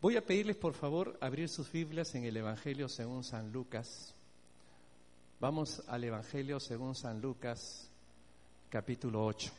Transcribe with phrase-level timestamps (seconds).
[0.00, 4.14] Voy a pedirles por favor abrir sus Biblias en el Evangelio según San Lucas.
[5.38, 7.86] Vamos al Evangelio según San Lucas,
[8.70, 9.52] capítulo 8.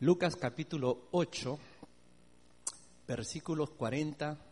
[0.00, 1.58] Lucas capítulo 8,
[3.08, 4.51] versículos 40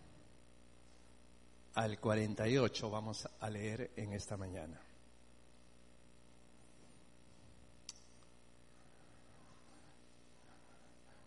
[1.74, 4.80] al 48 vamos a leer en esta mañana.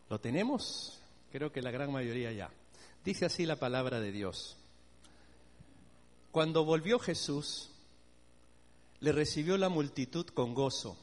[0.10, 1.00] ¿Lo tenemos?
[1.32, 2.52] Creo que la gran mayoría ya.
[3.04, 4.58] Dice así la palabra de Dios.
[6.32, 7.70] Cuando volvió Jesús,
[9.00, 10.98] le recibió la multitud con gozo,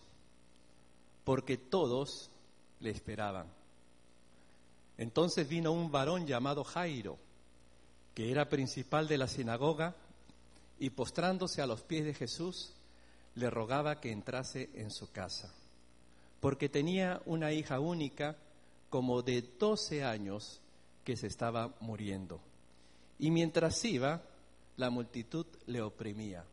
[1.24, 2.30] porque todos
[2.80, 3.46] le esperaban.
[4.96, 7.18] Entonces vino un varón llamado Jairo,
[8.14, 9.94] que era principal de la sinagoga,
[10.78, 12.72] y postrándose a los pies de Jesús,
[13.34, 15.52] le rogaba que entrase en su casa,
[16.40, 18.36] porque tenía una hija única,
[18.88, 20.60] como de doce años,
[21.04, 22.40] que se estaba muriendo.
[23.18, 24.22] Y mientras iba,
[24.76, 26.44] la multitud le oprimía.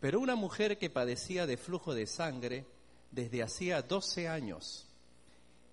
[0.00, 2.64] Pero una mujer que padecía de flujo de sangre
[3.10, 4.86] desde hacía doce años,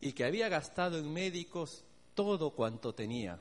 [0.02, 1.84] y que había gastado en médicos
[2.16, 3.40] todo cuanto tenía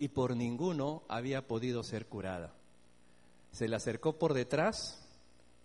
[0.00, 2.52] y por ninguno había podido ser curada.
[3.52, 5.06] Se le acercó por detrás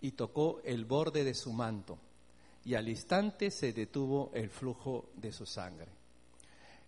[0.02, 1.98] y tocó el borde de su manto
[2.66, 5.88] y al instante se detuvo el flujo de su sangre.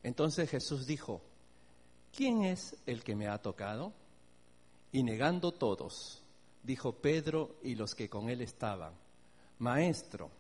[0.04, 1.22] Entonces Jesús dijo,
[2.14, 3.94] ¿quién es el que me ha tocado?
[4.92, 6.22] Y negando todos,
[6.64, 8.94] dijo Pedro y los que con él estaban,
[9.60, 10.32] Maestro,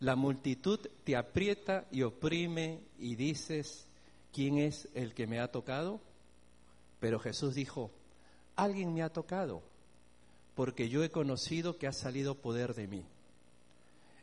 [0.00, 3.86] la multitud te aprieta y oprime y dices,
[4.32, 6.00] ¿quién es el que me ha tocado?
[7.00, 7.90] Pero Jesús dijo,
[8.56, 9.62] alguien me ha tocado,
[10.54, 13.04] porque yo he conocido que ha salido poder de mí.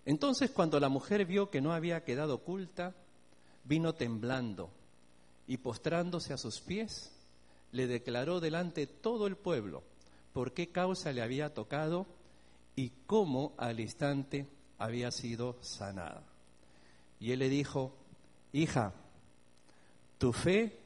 [0.05, 2.95] Entonces cuando la mujer vio que no había quedado oculta,
[3.65, 4.69] vino temblando
[5.47, 7.11] y postrándose a sus pies,
[7.71, 9.83] le declaró delante todo el pueblo
[10.31, 12.05] por qué causa le había tocado
[12.75, 14.47] y cómo al instante
[14.77, 16.23] había sido sanada.
[17.19, 17.93] Y él le dijo,
[18.53, 18.93] hija,
[20.17, 20.77] tu fe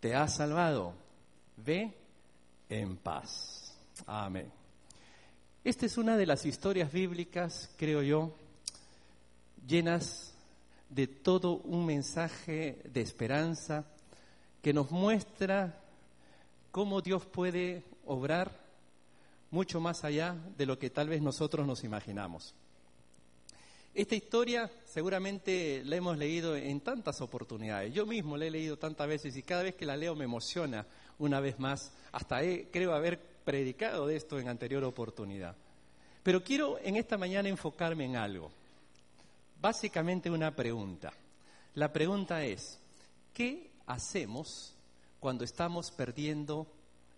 [0.00, 0.94] te ha salvado,
[1.64, 1.92] ve
[2.68, 3.74] en paz.
[4.06, 4.50] Amén.
[5.62, 8.34] Esta es una de las historias bíblicas, creo yo,
[9.66, 10.34] llenas
[10.88, 13.84] de todo un mensaje de esperanza
[14.62, 15.80] que nos muestra
[16.70, 18.52] cómo Dios puede obrar
[19.50, 22.54] mucho más allá de lo que tal vez nosotros nos imaginamos.
[23.92, 27.92] Esta historia seguramente la hemos leído en tantas oportunidades.
[27.92, 30.86] Yo mismo la he leído tantas veces y cada vez que la leo me emociona
[31.18, 31.92] una vez más.
[32.12, 32.40] Hasta
[32.70, 35.56] creo haber predicado de esto en anterior oportunidad.
[36.22, 38.50] Pero quiero en esta mañana enfocarme en algo.
[39.60, 41.12] Básicamente una pregunta.
[41.74, 42.78] La pregunta es,
[43.34, 44.74] ¿qué hacemos
[45.18, 46.66] cuando estamos perdiendo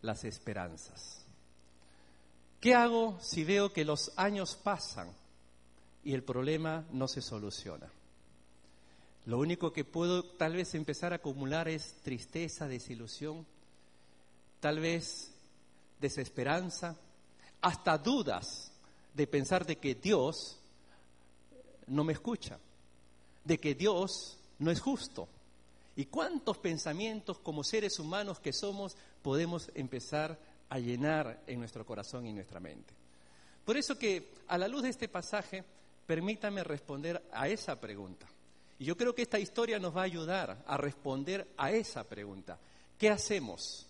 [0.01, 1.25] las esperanzas?
[2.61, 5.13] ¿Qué hago si veo que los años pasan
[6.05, 7.91] y el problema no se soluciona.
[9.27, 13.47] Lo único que puedo tal vez empezar a acumular es tristeza, desilusión,
[14.59, 15.31] tal vez
[16.01, 16.97] desesperanza,
[17.61, 18.73] hasta dudas
[19.15, 20.59] de pensar de que Dios
[21.87, 22.59] no me escucha,
[23.45, 25.29] de que Dios no es justo.
[25.95, 30.39] ¿Y cuántos pensamientos como seres humanos que somos podemos empezar
[30.69, 32.93] a llenar en nuestro corazón y nuestra mente?
[33.65, 35.63] Por eso que a la luz de este pasaje
[36.13, 38.27] Permítame responder a esa pregunta.
[38.79, 42.59] Y yo creo que esta historia nos va a ayudar a responder a esa pregunta.
[42.99, 43.87] ¿Qué hacemos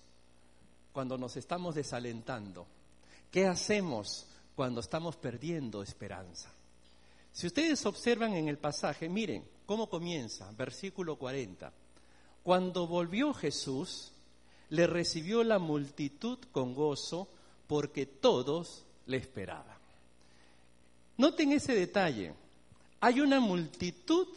[0.92, 2.64] cuando nos estamos desalentando?
[3.28, 6.48] ¿Qué hacemos cuando estamos perdiendo esperanza?
[7.32, 11.72] Si ustedes observan en el pasaje, miren cómo comienza, versículo 40.
[12.44, 14.12] Cuando volvió Jesús,
[14.68, 17.26] le recibió la multitud con gozo
[17.66, 19.81] porque todos le esperaban.
[21.16, 22.34] Noten ese detalle.
[23.00, 24.28] Hay una multitud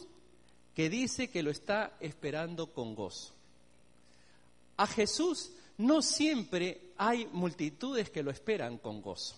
[0.74, 3.33] que dice que lo está esperando con gozo.
[4.77, 9.36] A Jesús no siempre hay multitudes que lo esperan con gozo.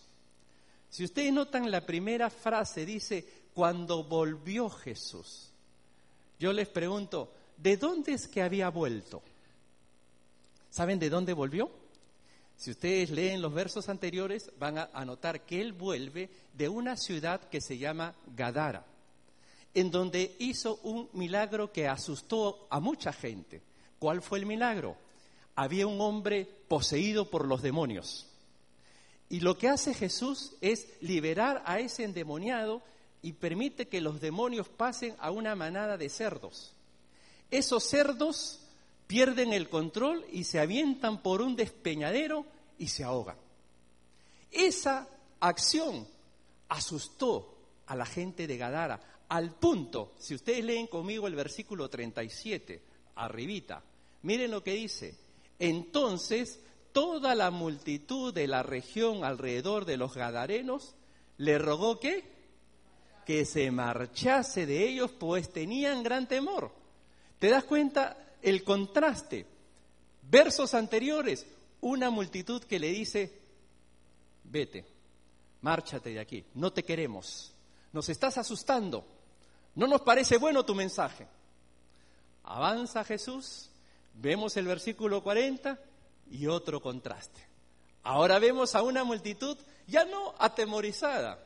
[0.89, 5.49] Si ustedes notan la primera frase dice, cuando volvió Jesús.
[6.39, 9.21] Yo les pregunto, ¿de dónde es que había vuelto?
[10.69, 11.69] ¿Saben de dónde volvió?
[12.57, 17.39] Si ustedes leen los versos anteriores, van a, notar que él vuelve de una ciudad
[17.49, 18.83] que se llama Gadara,
[19.75, 23.61] en donde hizo un milagro que asustó a mucha gente.
[23.99, 24.97] ¿Cuál fue el milagro?
[25.55, 28.25] Había un hombre poseído por los demonios.
[29.29, 32.81] Y lo que hace Jesús es liberar a ese endemoniado
[33.21, 36.73] y permite que los demonios pasen a una manada de cerdos.
[37.51, 38.66] Esos cerdos
[39.07, 42.45] pierden el control y se avientan por un despeñadero
[42.77, 43.37] y se ahogan.
[44.51, 45.07] Esa
[45.39, 46.07] acción
[46.69, 47.55] asustó
[47.87, 48.99] a la gente de Gadara,
[49.29, 52.81] al punto, si ustedes leen conmigo el versículo 37,
[53.15, 53.83] arribita,
[54.23, 55.15] miren lo que dice,
[55.59, 56.59] entonces
[56.91, 60.95] toda la multitud de la región alrededor de los Gadarenos
[61.37, 62.37] le rogó que
[63.27, 66.71] que se marchase de ellos, pues tenían gran temor.
[67.39, 69.45] ¿Te das cuenta el contraste?
[70.29, 71.45] Versos anteriores,
[71.81, 73.31] una multitud que le dice,
[74.43, 74.85] vete,
[75.61, 77.53] márchate de aquí, no te queremos,
[77.93, 79.05] nos estás asustando,
[79.75, 81.27] no nos parece bueno tu mensaje.
[82.43, 83.69] Avanza Jesús,
[84.13, 85.79] vemos el versículo 40
[86.31, 87.45] y otro contraste.
[88.03, 91.39] Ahora vemos a una multitud ya no atemorizada,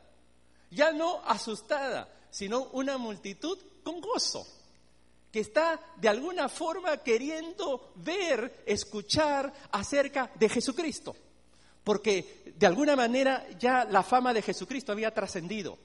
[0.70, 4.46] ya no asustada, sino una multitud con gozo,
[5.32, 11.16] que está de alguna forma queriendo ver, escuchar acerca de Jesucristo,
[11.82, 15.78] porque de alguna manera ya la fama de Jesucristo había trascendido.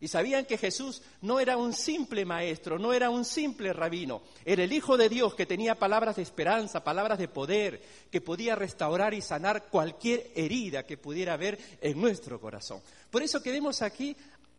[0.00, 4.62] Y sabían que Jesús no era un simple maestro, no era un simple rabino, era
[4.62, 9.12] el Hijo de Dios que tenía palabras de esperanza, palabras de poder, que podía restaurar
[9.12, 12.80] y sanar cualquier herida que pudiera haber en nuestro corazón.
[13.10, 14.16] Por eso que vemos aquí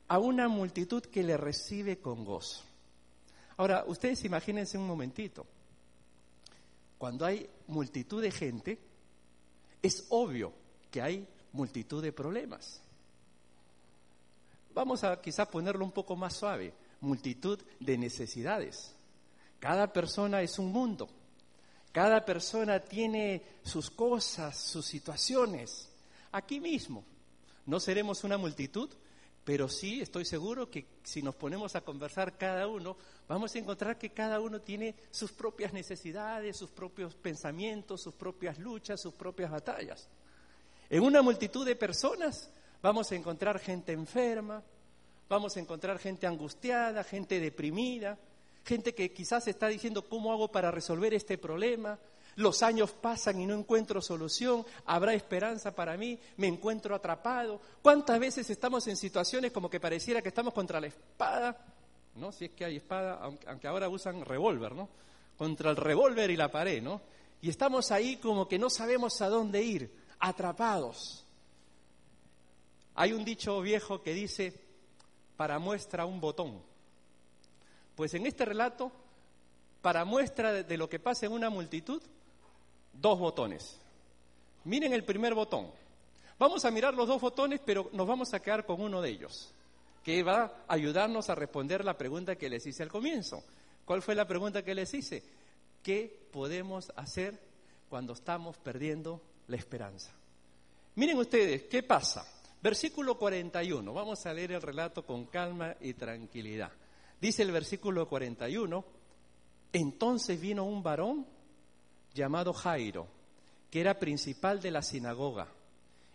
[0.10, 2.69] a una multitud que le recibe con gozo.
[3.60, 5.46] Ahora, ustedes imagínense un momentito.
[6.98, 8.80] Cuando hay multitud de gente,
[9.82, 10.54] es obvio
[10.90, 12.82] que hay multitud de problemas.
[14.74, 18.96] Vamos a quizá ponerlo un poco más suave, multitud de necesidades.
[19.60, 21.10] Cada persona es un mundo,
[21.92, 25.90] cada persona tiene sus cosas, sus situaciones.
[26.32, 27.04] Aquí mismo,
[27.66, 28.90] no seremos una multitud,
[29.50, 32.96] pero sí estoy seguro que si nos ponemos a conversar cada uno,
[33.28, 38.60] vamos a encontrar que cada uno tiene sus propias necesidades, sus propios pensamientos, sus propias
[38.60, 40.08] luchas, sus propias batallas.
[40.88, 42.52] En una multitud de personas
[42.82, 44.64] Vamos a encontrar gente enferma,
[45.28, 48.20] vamos a encontrar gente angustiada, gente deprimida,
[48.64, 52.00] gente que quizás está diciendo, ¿cómo hago para resolver este problema?
[52.36, 57.62] Los años pasan y no encuentro solución, habrá esperanza para mí, me encuentro atrapado.
[57.82, 61.58] ¿Cuántas veces estamos en situaciones como que pareciera que estamos contra la espada?
[62.16, 62.32] ¿No?
[62.32, 64.90] Si es que hay espada, aunque ahora usan revólver, ¿no?
[65.38, 67.02] Contra el revólver y la pared, ¿no?
[67.42, 71.26] Y estamos ahí como que no sabemos a dónde ir, atrapados.
[72.96, 74.54] Hay un dicho viejo que dice,
[75.38, 76.62] para muestra un botón.
[77.96, 78.92] Pues en este relato,
[79.82, 82.02] para muestra de lo que pasa en una multitud,
[83.00, 83.80] dos botones.
[84.66, 85.72] Miren el primer botón.
[86.38, 89.54] Vamos a mirar los dos botones, pero nos vamos a quedar con uno de ellos,
[90.04, 93.44] que va a ayudarnos a responder la pregunta que les hice al comienzo.
[93.86, 95.24] ¿Cuál fue la pregunta que les hice?
[95.84, 97.40] ¿Qué podemos hacer
[97.90, 100.12] cuando estamos perdiendo la esperanza?
[100.96, 102.26] Miren ustedes, ¿qué pasa?
[102.62, 106.72] Versículo 41, vamos a leer el relato con calma y tranquilidad.
[107.20, 108.86] Dice el versículo 41,
[109.74, 111.26] entonces vino un varón
[112.14, 113.08] llamado Jairo,
[113.70, 115.48] que era principal de la sinagoga,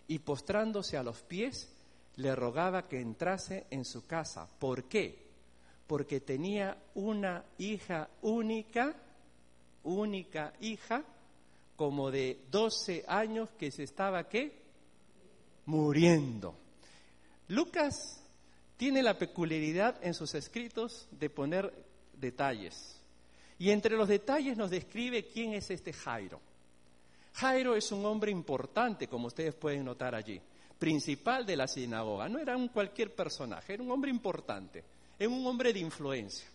[0.09, 1.71] y postrándose a los pies,
[2.17, 4.49] le rogaba que entrase en su casa.
[4.59, 5.25] ¿Por qué?
[5.87, 8.95] Porque tenía una hija única,
[9.83, 11.05] única hija,
[11.77, 14.65] como de 12 años que se estaba, ¿qué?
[15.67, 16.55] muriendo.
[17.49, 18.21] Lucas
[18.77, 21.73] tiene la peculiaridad en sus escritos de poner
[22.15, 23.01] detalles.
[23.59, 26.41] Y entre los detalles nos describe quién es este Jairo.
[27.35, 30.41] Jairo es un hombre importante, como ustedes pueden notar allí,
[30.79, 32.29] principal de la sinagoga.
[32.29, 34.85] No era un cualquier personaje, era un hombre importante,
[35.19, 36.47] era un hombre de influencia.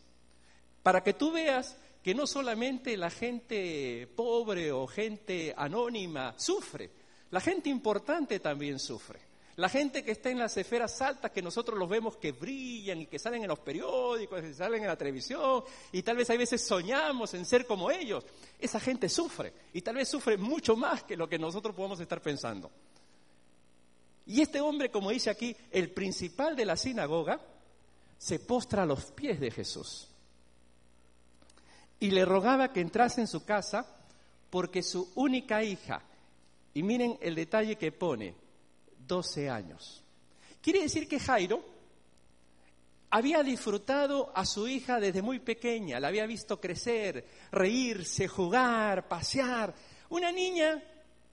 [0.82, 6.89] Para que tú veas que no solamente la gente pobre o gente anónima sufre,
[7.32, 9.28] la gente importante también sufre.
[9.60, 13.08] La gente que está en las esferas altas, que nosotros los vemos que brillan y
[13.08, 16.66] que salen en los periódicos, que salen en la televisión, y tal vez hay veces
[16.66, 18.25] soñamos en ser como ellos,
[18.58, 22.22] esa gente sufre, y tal vez sufre mucho más que lo que nosotros podemos estar
[22.22, 22.72] pensando.
[24.28, 27.42] Y este hombre, como dice aquí, el principal de la sinagoga,
[28.18, 30.08] se postra a los pies de Jesús
[32.00, 33.86] y le rogaba que entrase en su casa
[34.50, 36.01] porque su única hija,
[36.74, 38.36] y miren el detalle que pone,
[39.10, 40.04] 12 años.
[40.62, 41.66] Quiere decir que Jairo
[43.10, 49.74] había disfrutado a su hija desde muy pequeña, la había visto crecer, reírse, jugar, pasear.
[50.10, 50.82] Una niña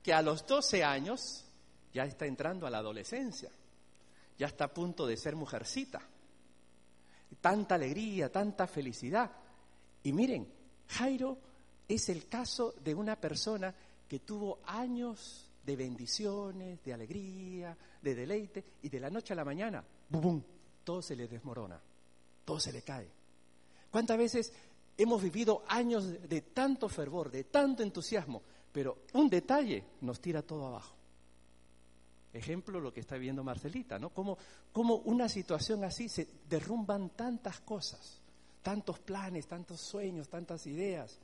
[0.01, 1.45] que a los 12 años
[1.93, 3.51] ya está entrando a la adolescencia,
[4.37, 6.01] ya está a punto de ser mujercita.
[7.39, 9.29] Tanta alegría, tanta felicidad.
[10.01, 10.51] Y miren,
[10.87, 11.37] Jairo
[11.87, 13.73] es el caso de una persona
[14.07, 19.43] que tuvo años de bendiciones, de alegría, de deleite, y de la noche a la
[19.43, 20.41] mañana, ¡bum!
[20.85, 21.77] todo se le desmorona,
[22.45, 23.09] todo se le cae.
[23.91, 24.53] ¿Cuántas veces
[24.97, 30.67] hemos vivido años de tanto fervor, de tanto entusiasmo, pero un detalle nos tira todo
[30.67, 30.95] abajo?
[32.31, 34.11] Ejemplo lo que está viendo Marcelita, ¿no?
[34.11, 38.21] Como una situación así se derrumban tantas cosas,
[38.61, 41.19] tantos planes, tantos sueños, tantas ideas,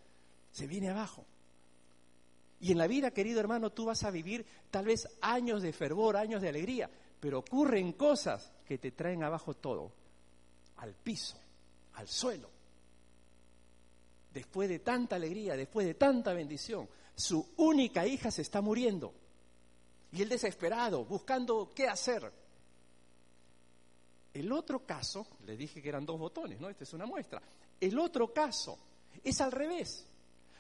[0.52, 1.24] se viene abajo.
[2.64, 6.16] Y en la vida, querido hermano, tú vas a vivir tal vez años de fervor,
[6.16, 6.90] años de alegría,
[7.20, 9.92] pero ocurren cosas que te traen abajo todo,
[10.78, 11.38] al piso,
[11.96, 12.50] al suelo.
[14.34, 19.14] Después de tanta alegría, después de tanta bendición, su única hija se está muriendo.
[20.14, 22.32] Y él desesperado, buscando qué hacer.
[24.34, 26.70] El otro caso, le dije que eran dos botones, ¿no?
[26.70, 27.42] Esta es una muestra.
[27.78, 28.80] El otro caso
[29.22, 30.08] es al revés.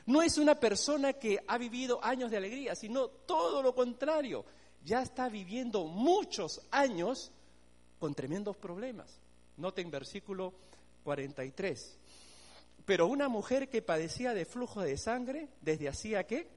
[0.05, 4.45] No es una persona que ha vivido años de alegría, sino todo lo contrario.
[4.83, 7.31] Ya está viviendo muchos años
[7.99, 9.17] con tremendos problemas.
[9.57, 10.53] Noten versículo
[11.03, 11.97] 43.
[12.85, 16.49] Pero una mujer que padecía de flujo de sangre, desde hacía qué?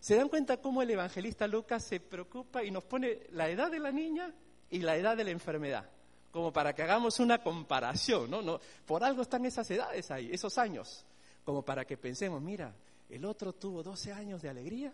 [0.00, 3.78] ¿Se dan cuenta cómo el evangelista Lucas se preocupa y nos pone la edad de
[3.78, 4.34] la niña
[4.68, 5.88] y la edad de la enfermedad?
[6.32, 8.42] Como para que hagamos una comparación, ¿no?
[8.42, 11.06] no por algo están esas edades ahí, esos años.
[11.44, 12.74] Como para que pensemos, mira,
[13.08, 14.92] el otro tuvo 12 años de alegría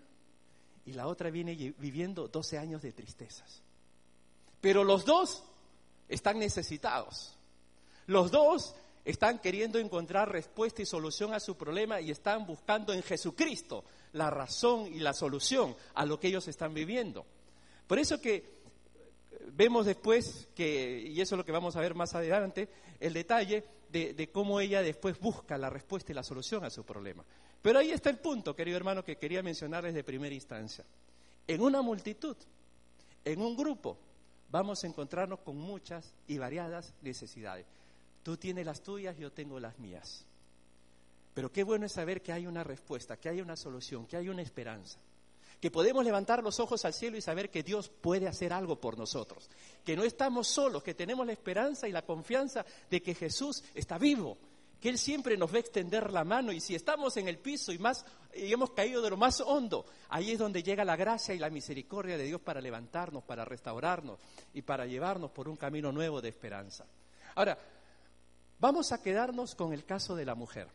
[0.86, 3.62] y la otra viene viviendo 12 años de tristezas.
[4.60, 5.44] Pero los dos
[6.08, 7.36] están necesitados.
[8.06, 8.74] Los dos
[9.04, 14.30] están queriendo encontrar respuesta y solución a su problema y están buscando en Jesucristo la
[14.30, 17.24] razón y la solución a lo que ellos están viviendo.
[17.86, 18.58] Por eso que
[19.52, 22.68] vemos después que, y eso es lo que vamos a ver más adelante,
[23.00, 27.24] el detalle de, cómo ella después busca la respuesta y la solución a su problema.
[27.62, 30.84] Pero ahí está el punto, querido hermano, que quería mencionarles de primera instancia.
[31.46, 32.36] En una multitud,
[33.24, 33.98] en un grupo,
[34.50, 37.66] vamos a encontrarnos con muchas y variadas necesidades.
[38.22, 40.24] Tú tienes las tuyas, yo tengo las mías.
[41.34, 44.28] Pero qué bueno es saber que hay una respuesta, que hay una solución, que hay
[44.28, 44.98] una esperanza.
[45.60, 48.96] Que podemos levantar los ojos al cielo y saber que Dios puede hacer algo por
[48.96, 49.50] nosotros.
[49.84, 53.98] Que no estamos solos, que tenemos la esperanza y la confianza de que Jesús está
[53.98, 54.38] vivo.
[54.80, 57.72] Que Él siempre nos va a extender la mano y si estamos en el piso
[57.72, 61.34] y, más, y hemos caído de lo más hondo, ahí es donde llega la gracia
[61.34, 64.20] y la misericordia de Dios para levantarnos, para restaurarnos
[64.54, 66.86] y para llevarnos por un camino nuevo de esperanza.
[67.34, 67.58] Ahora,
[68.60, 70.66] Vamos a quedarnos con el caso de la mujer,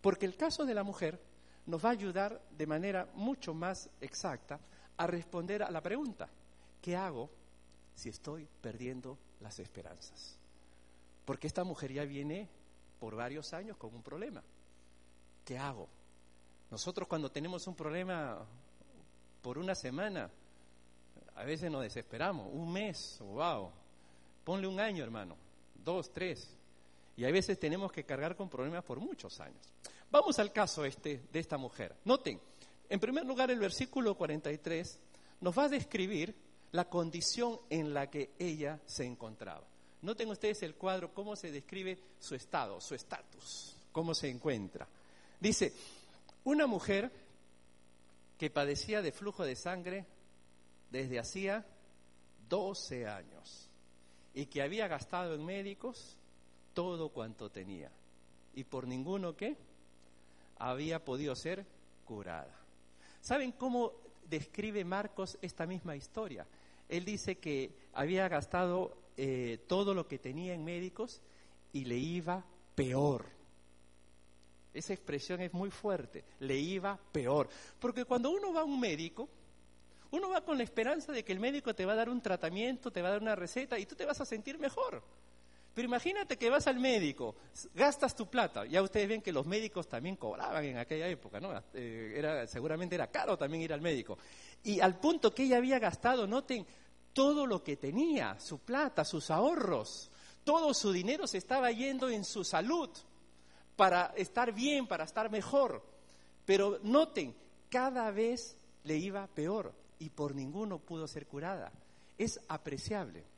[0.00, 1.20] porque el caso de la mujer
[1.68, 4.58] nos va a ayudar de manera mucho más exacta
[4.96, 6.26] a responder a la pregunta,
[6.80, 7.28] ¿qué hago
[7.94, 10.38] si estoy perdiendo las esperanzas?
[11.26, 12.48] Porque esta mujer ya viene
[12.98, 14.42] por varios años con un problema.
[15.44, 15.88] ¿Qué hago?
[16.70, 18.38] Nosotros cuando tenemos un problema
[19.42, 20.30] por una semana,
[21.34, 23.70] a veces nos desesperamos, un mes, wow,
[24.42, 25.36] ponle un año hermano,
[25.84, 26.48] dos, tres,
[27.14, 29.60] y a veces tenemos que cargar con problemas por muchos años.
[30.10, 31.94] Vamos al caso este de esta mujer.
[32.04, 32.40] Noten,
[32.88, 34.98] en primer lugar el versículo 43
[35.40, 36.34] nos va a describir
[36.72, 39.66] la condición en la que ella se encontraba.
[40.00, 44.88] Noten ustedes el cuadro, cómo se describe su estado, su estatus, cómo se encuentra.
[45.40, 45.74] Dice,
[46.44, 47.10] una mujer
[48.38, 50.06] que padecía de flujo de sangre
[50.90, 51.66] desde hacía
[52.48, 53.68] 12 años
[54.32, 56.16] y que había gastado en médicos
[56.72, 57.90] todo cuanto tenía
[58.54, 59.56] y por ninguno que
[60.58, 61.66] había podido ser
[62.04, 62.54] curada.
[63.20, 63.92] ¿Saben cómo
[64.28, 66.46] describe Marcos esta misma historia?
[66.88, 71.20] Él dice que había gastado eh, todo lo que tenía en médicos
[71.72, 73.26] y le iba peor.
[74.72, 77.48] Esa expresión es muy fuerte, le iba peor.
[77.78, 79.28] Porque cuando uno va a un médico,
[80.10, 82.90] uno va con la esperanza de que el médico te va a dar un tratamiento,
[82.90, 85.02] te va a dar una receta y tú te vas a sentir mejor.
[85.78, 87.36] Pero imagínate que vas al médico,
[87.72, 88.66] gastas tu plata.
[88.66, 91.52] Ya ustedes ven que los médicos también cobraban en aquella época, ¿no?
[91.72, 94.18] Eh, era, seguramente era caro también ir al médico.
[94.64, 96.66] Y al punto que ella había gastado, noten,
[97.12, 100.10] todo lo que tenía, su plata, sus ahorros,
[100.42, 102.90] todo su dinero se estaba yendo en su salud
[103.76, 105.86] para estar bien, para estar mejor.
[106.44, 107.36] Pero noten,
[107.70, 111.70] cada vez le iba peor y por ninguno pudo ser curada.
[112.18, 113.37] Es apreciable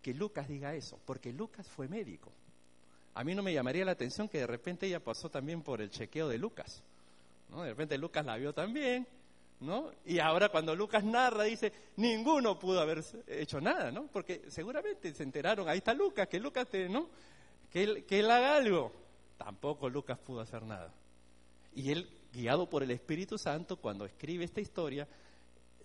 [0.00, 2.32] que Lucas diga eso, porque Lucas fue médico.
[3.14, 5.90] A mí no me llamaría la atención que de repente ella pasó también por el
[5.90, 6.82] chequeo de Lucas.
[7.50, 7.62] ¿no?
[7.62, 9.06] De repente Lucas la vio también,
[9.60, 9.90] ¿no?
[10.06, 14.06] Y ahora cuando Lucas narra dice, ninguno pudo haber hecho nada, ¿no?
[14.06, 17.08] Porque seguramente se enteraron, ahí está Lucas, que Lucas, te, ¿no?
[17.70, 18.92] Que que él haga algo.
[19.36, 20.92] Tampoco Lucas pudo hacer nada.
[21.74, 25.06] Y él, guiado por el Espíritu Santo, cuando escribe esta historia,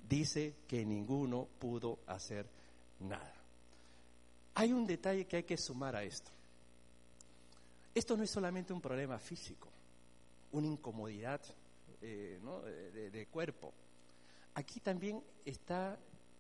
[0.08, 2.46] dice que ninguno pudo hacer
[3.00, 3.37] nada.
[4.60, 6.32] Hay un detalle que hay que sumar a esto.
[7.94, 9.70] Esto no es solamente un problema físico,
[10.52, 11.40] una incomodidad
[12.02, 12.40] eh,
[13.14, 13.72] de, cuerpo.
[14.56, 15.96] Aquí también está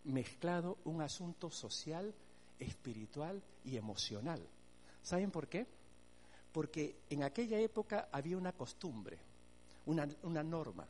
[0.05, 2.11] mezclado un asunto social,
[2.59, 4.41] espiritual y emocional.
[5.03, 5.67] ¿Saben por qué?
[6.51, 9.19] Porque en aquella época había una costumbre,
[9.85, 10.07] una,
[10.41, 10.87] norma,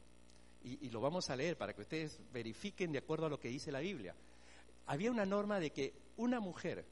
[0.64, 3.70] y, lo vamos a leer para que ustedes verifiquen de acuerdo a lo que dice
[3.70, 4.16] la Biblia.
[4.86, 6.86] Había una norma de que una mujer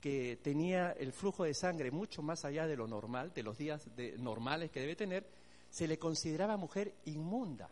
[0.00, 3.86] que tenía el flujo de sangre mucho más allá de lo normal, de los días
[4.18, 5.26] normales que debe tener,
[5.70, 7.68] se le consideraba mujer inmunda.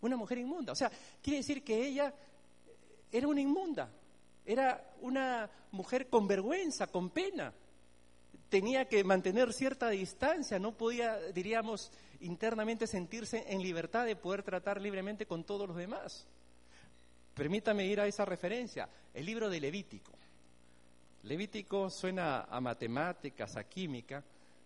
[0.00, 0.72] Una mujer inmunda.
[0.72, 0.90] O sea,
[1.22, 2.12] quiere decir que ella
[3.12, 3.90] era una inmunda,
[4.44, 7.52] era una mujer con vergüenza, con pena.
[8.48, 14.80] Tenía que mantener cierta distancia, no podía, diríamos, internamente sentirse en libertad de poder tratar
[14.80, 16.26] libremente con todos los demás.
[17.34, 20.12] Permítame ir a esa referencia, el libro de Levítico.
[21.24, 24.22] Levítico suena a matemáticas, a química,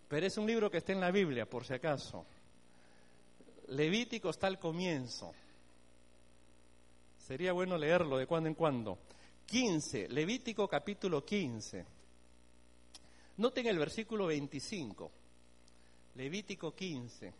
[0.08, 2.26] pero es un libro que está en la Biblia, por si acaso.
[3.68, 5.32] Levítico está al comienzo.
[7.18, 8.98] Sería bueno leerlo de cuando en cuando.
[9.46, 11.84] 15, Levítico capítulo 15.
[13.36, 15.10] Noten el versículo 25.
[16.16, 17.32] Levítico 15.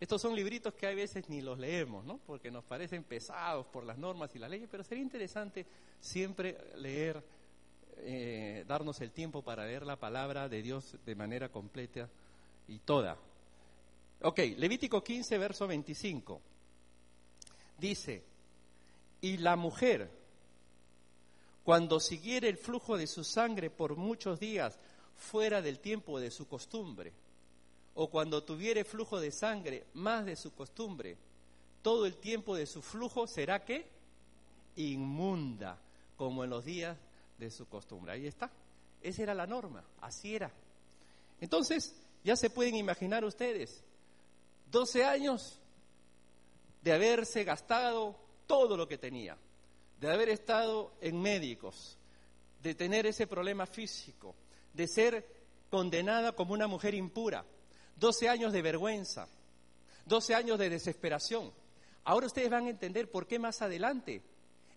[0.00, 2.18] Estos son libritos que a veces ni los leemos, ¿no?
[2.26, 5.66] Porque nos parecen pesados por las normas y las leyes, pero sería interesante
[6.00, 7.22] siempre leer,
[7.98, 12.08] eh, darnos el tiempo para leer la palabra de Dios de manera completa
[12.68, 13.16] y toda.
[14.22, 16.40] Ok, Levítico 15, verso 25.
[17.78, 18.24] Dice,
[19.20, 20.10] y la mujer,
[21.64, 24.78] cuando siguiere el flujo de su sangre por muchos días
[25.16, 27.12] fuera del tiempo de su costumbre,
[27.94, 31.16] o cuando tuviere flujo de sangre más de su costumbre,
[31.82, 33.86] todo el tiempo de su flujo será que
[34.76, 35.78] inmunda,
[36.18, 36.98] como en los días
[37.38, 38.12] de su costumbre.
[38.12, 38.50] Ahí está.
[39.00, 40.50] Esa era la norma, así era.
[41.40, 43.82] Entonces, ya se pueden imaginar ustedes,
[44.70, 45.60] 12 años
[46.82, 49.38] de haberse gastado todo lo que tenía,
[50.00, 51.96] de haber estado en médicos,
[52.62, 54.34] de tener ese problema físico,
[54.74, 55.24] de ser
[55.70, 57.44] condenada como una mujer impura,
[57.96, 59.28] 12 años de vergüenza,
[60.06, 61.52] 12 años de desesperación.
[62.02, 64.22] Ahora ustedes van a entender por qué más adelante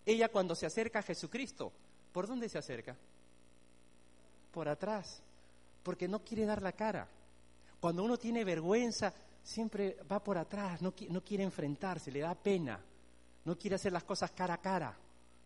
[0.04, 1.72] ella cuando se acerca a Jesucristo,
[2.12, 2.96] ¿por dónde se acerca?
[4.50, 5.22] Por atrás,
[5.82, 7.08] porque no quiere dar la cara.
[7.80, 9.12] Cuando uno tiene vergüenza,
[9.42, 12.80] siempre va por atrás, no, no quiere enfrentarse, le da pena,
[13.44, 14.96] no quiere hacer las cosas cara a cara,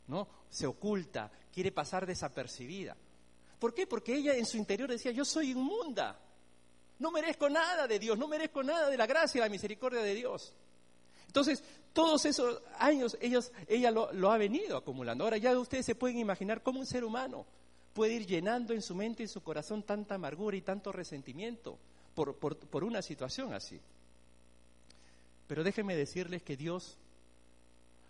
[0.08, 0.28] ¿no?
[0.50, 2.96] Se oculta, quiere pasar desapercibida.
[3.58, 3.86] ¿Por qué?
[3.86, 6.18] Porque ella en su interior decía, yo soy inmunda,
[6.98, 10.14] no merezco nada de Dios, no merezco nada de la gracia y la misericordia de
[10.14, 10.54] Dios.
[11.26, 11.62] Entonces,
[11.96, 15.24] todos esos años ellos, ella lo, ha venido acumulando.
[15.24, 17.46] Ahora ya ustedes se pueden imaginar cómo un ser humano
[17.94, 21.78] puede ir llenando en su mente y su corazón tanta amargura y tanto resentimiento
[22.14, 23.80] por, por una situación así.
[25.46, 26.98] Pero déjenme decirles que Dios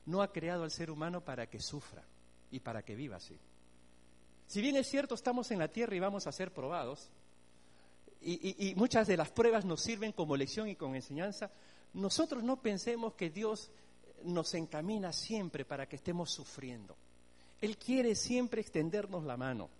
[0.04, 2.02] no ha creado al ser humano para que sufra
[2.50, 3.38] y para que viva así.
[4.48, 7.08] Si bien es cierto, estamos en la tierra y vamos a ser probados,
[8.20, 11.52] y, muchas de las pruebas nos sirven como lección y como enseñanza,
[11.94, 13.70] nosotros no pensemos que Dios
[14.24, 16.96] nos encamina siempre para que estemos sufriendo.
[17.60, 19.70] Él quiere siempre extendernos la mano.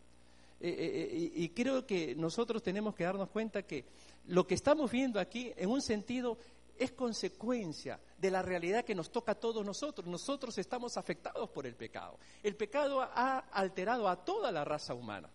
[0.61, 3.85] Eh, eh, eh, y creo que nosotros tenemos que darnos cuenta que
[4.29, 6.39] lo que estamos viendo aquí, en un sentido,
[6.79, 10.07] es consecuencia de la realidad que nos toca a todos nosotros.
[10.07, 12.19] Nosotros estamos afectados por el pecado.
[12.43, 15.29] El pecado ha alterado a toda la raza humana.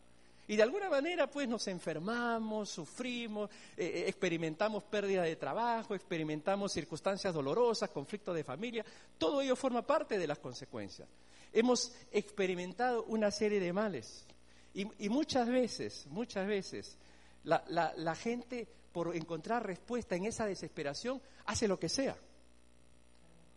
[0.51, 6.73] Y de alguna manera pues nos enfermamos, sufrimos, eh, eh, experimentamos pérdida de trabajo, experimentamos
[6.73, 8.83] circunstancias dolorosas, conflictos de familia,
[9.17, 11.07] todo ello forma parte de las consecuencias.
[11.53, 14.25] Hemos experimentado una serie de males
[14.73, 16.97] y, muchas veces, muchas veces,
[17.45, 22.17] la, gente por encontrar respuesta en esa desesperación hace lo que sea,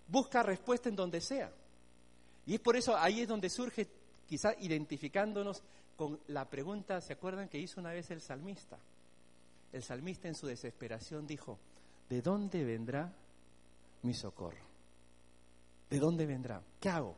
[0.06, 1.50] busca respuesta en donde sea.
[2.46, 3.88] Y es por eso ahí es donde surge,
[4.28, 5.60] quizá identificándonos
[5.96, 8.78] con la pregunta, ¿se acuerdan que hizo una vez el salmista?
[9.72, 11.58] El salmista en su desesperación dijo,
[12.08, 13.12] ¿de dónde vendrá
[14.02, 14.64] mi socorro?
[15.90, 16.62] ¿De dónde vendrá?
[16.80, 17.16] ¿Qué hago?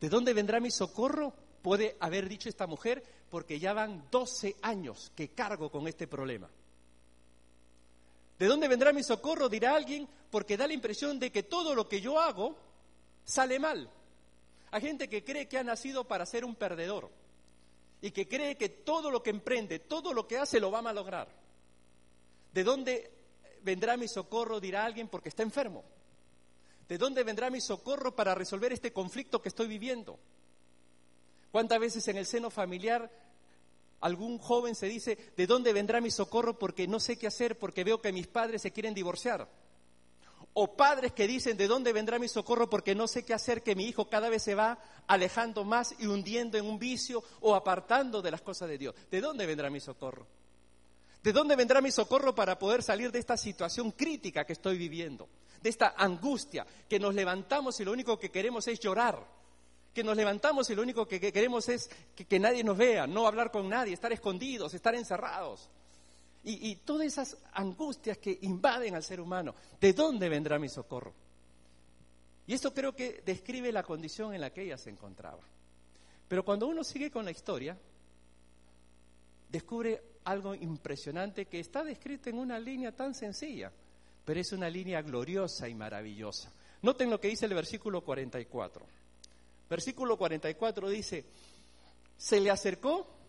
[0.00, 1.32] ¿De dónde vendrá mi socorro?
[1.62, 6.48] Puede haber dicho esta mujer porque ya van 12 años que cargo con este problema.
[8.38, 9.50] ¿De dónde vendrá mi socorro?
[9.50, 12.56] Dirá alguien, porque da la impresión de que todo lo que yo hago
[13.24, 13.90] sale mal.
[14.70, 17.10] Hay gente que cree que ha nacido para ser un perdedor
[18.00, 20.82] y que cree que todo lo que emprende, todo lo que hace lo va a
[20.82, 21.28] malograr.
[22.52, 23.10] ¿De dónde
[23.62, 24.60] vendrá mi socorro?
[24.60, 25.84] Dirá alguien porque está enfermo.
[26.88, 30.18] ¿De dónde vendrá mi socorro para resolver este conflicto que estoy viviendo?
[31.50, 33.10] ¿Cuántas veces en el seno familiar
[34.00, 36.58] algún joven se dice, ¿de dónde vendrá mi socorro?
[36.58, 39.48] Porque no sé qué hacer, porque veo que mis padres se quieren divorciar.
[40.52, 42.68] O padres que dicen, ¿de dónde vendrá mi socorro?
[42.68, 46.06] Porque no sé qué hacer, que mi hijo cada vez se va alejando más y
[46.06, 48.94] hundiendo en un vicio o apartando de las cosas de Dios.
[49.10, 50.26] ¿De dónde vendrá mi socorro?
[51.22, 55.28] ¿De dónde vendrá mi socorro para poder salir de esta situación crítica que estoy viviendo?
[55.62, 59.24] De esta angustia, que nos levantamos y lo único que queremos es llorar.
[59.94, 63.26] Que nos levantamos y lo único que queremos es que, que nadie nos vea, no
[63.26, 65.68] hablar con nadie, estar escondidos, estar encerrados.
[66.42, 71.12] Y, todas esas angustias que invaden al ser humano, ¿de dónde vendrá mi socorro?
[72.46, 75.42] Y esto creo que describe la condición en la que ella se encontraba.
[76.26, 77.76] Pero cuando uno sigue con la historia,
[79.50, 83.70] descubre algo impresionante que está descrito en una línea tan sencilla,
[84.24, 86.50] pero es una línea gloriosa y maravillosa.
[86.82, 88.86] Noten lo que dice el versículo 44.
[89.68, 91.24] Versículo 44 dice,
[92.16, 93.19] se le acercó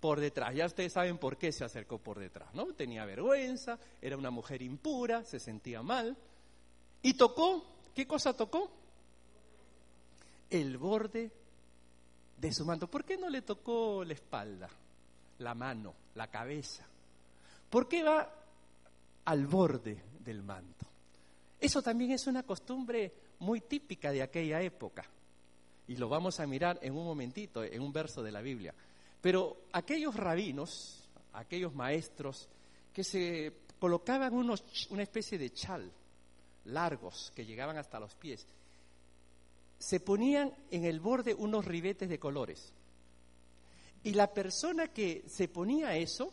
[0.00, 0.54] por detrás.
[0.54, 2.66] Ya ustedes saben por qué se acercó por detrás, ¿no?
[2.74, 6.16] Tenía vergüenza, era una mujer impura, se sentía mal.
[7.02, 8.70] Y tocó, ¿qué cosa tocó?
[10.50, 11.30] El borde
[12.36, 12.88] de su manto.
[12.88, 14.68] ¿Por qué no le tocó la espalda,
[15.38, 16.86] la mano, la cabeza?
[17.68, 18.32] ¿Por qué va
[19.24, 20.86] al borde del manto?
[21.60, 25.04] Eso también es una costumbre muy típica de aquella época.
[25.88, 28.74] Y lo vamos a mirar en un momentito, en un verso de la Biblia.
[29.20, 32.48] Pero aquellos rabinos, aquellos maestros
[32.92, 35.90] que se colocaban unos, una especie de chal
[36.66, 38.46] largos que llegaban hasta los pies,
[39.78, 42.72] se ponían en el borde unos ribetes de colores.
[44.02, 46.32] Y la persona que se ponía eso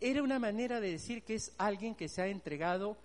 [0.00, 2.96] era una manera de decir que es alguien que se ha entregado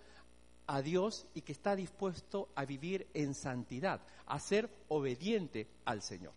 [0.66, 6.32] a Dios y que está dispuesto a vivir en santidad, a ser obediente al Señor.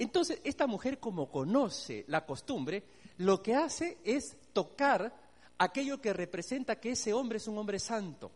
[0.00, 2.82] Entonces, esta mujer, como conoce la costumbre,
[3.18, 5.14] lo que hace es tocar
[5.58, 8.30] aquello que representa que ese hombre es un hombre santo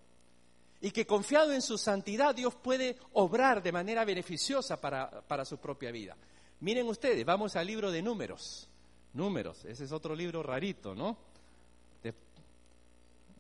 [0.83, 5.91] y que confiado en su santidad Dios puede obrar de manera beneficiosa para, su propia
[5.91, 6.15] vida.
[6.61, 8.69] Miren ustedes, vamos al libro de números.
[9.15, 11.17] Números, ese es otro libro rarito, ¿no?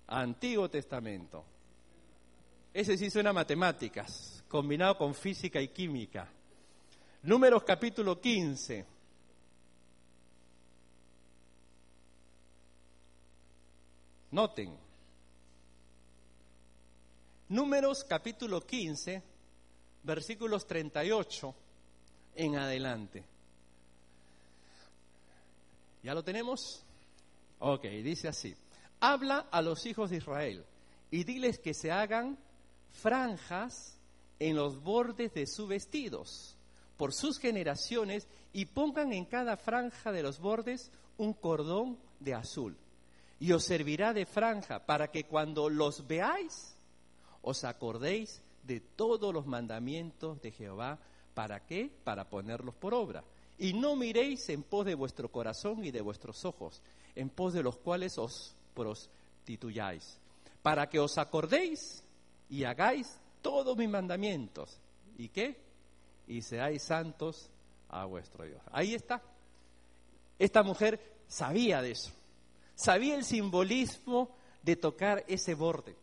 [0.06, 1.44] Antiguo Testamento.
[2.72, 6.30] Ese sí suena a matemáticas, combinado con física y química.
[7.24, 8.84] Números capítulo 15.
[14.30, 14.76] Noten.
[17.48, 19.22] Números capítulo 15,
[20.02, 21.54] versículos 38
[22.34, 23.24] en adelante.
[26.02, 26.84] ¿Ya lo tenemos?
[27.60, 28.54] Ok, dice así.
[29.00, 30.62] Habla a los hijos de Israel
[31.10, 32.36] y diles que se hagan
[32.92, 33.96] franjas
[34.38, 36.53] en los bordes de sus vestidos
[37.04, 42.78] por sus generaciones y pongan en cada franja de los bordes un cordón de azul.
[43.38, 46.74] Y os servirá de franja para que cuando los veáis
[47.42, 50.98] os acordéis de todos los mandamientos de Jehová.
[51.34, 51.90] ¿Para qué?
[52.04, 53.22] Para ponerlos por obra.
[53.58, 56.80] Y no miréis en pos de vuestro corazón y de vuestros ojos,
[57.14, 60.18] en pos de los cuales os prostituyáis,
[60.62, 62.02] para que os acordéis
[62.48, 64.80] y hagáis todos mis mandamientos.
[65.18, 65.64] ¿Y qué?
[66.26, 67.50] Y seáis santos
[67.88, 68.60] a vuestro Dios.
[68.72, 69.22] Ahí está.
[70.38, 72.10] Esta mujer sabía de eso.
[72.74, 75.94] Sabía el simbolismo de tocar ese borde.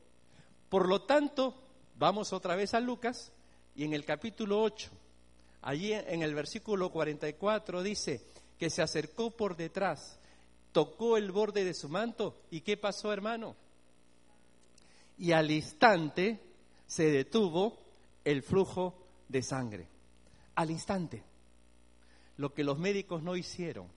[0.70, 1.56] Por lo tanto,
[1.98, 3.32] vamos otra vez a Lucas
[3.76, 4.90] y en el capítulo 8,
[5.64, 8.22] allí en el versículo 44 dice
[8.58, 10.20] que se acercó por detrás,
[10.72, 13.56] tocó el borde de su manto y ¿qué pasó hermano?
[15.18, 16.40] Y al instante
[16.88, 17.78] se detuvo
[18.24, 18.94] el flujo
[19.28, 19.88] de sangre
[20.56, 21.24] al instante.
[22.38, 23.88] Lo que los médicos no hicieron,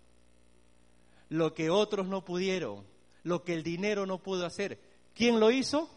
[1.29, 2.85] lo que otros no pudieron,
[3.23, 4.79] lo que el dinero no pudo hacer.
[5.15, 5.89] ¿Quién lo hizo?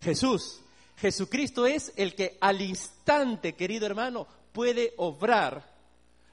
[0.00, 0.60] Jesús.
[0.96, 5.76] Jesucristo es el que al instante, querido hermano, puede obrar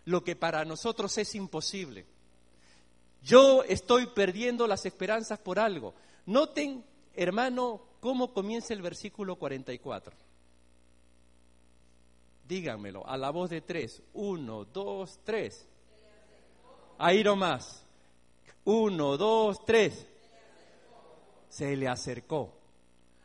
[0.05, 2.05] lo que para nosotros es imposible.
[3.21, 5.93] Yo estoy perdiendo las esperanzas por algo.
[6.25, 6.83] Noten,
[7.15, 10.15] hermano, cómo comienza el versículo 44.
[12.47, 14.01] Díganmelo, a la voz de tres.
[14.13, 15.67] Uno, dos, tres.
[16.97, 17.83] Ahí más.
[18.65, 20.05] Uno, dos, tres.
[21.49, 22.53] Se le acercó.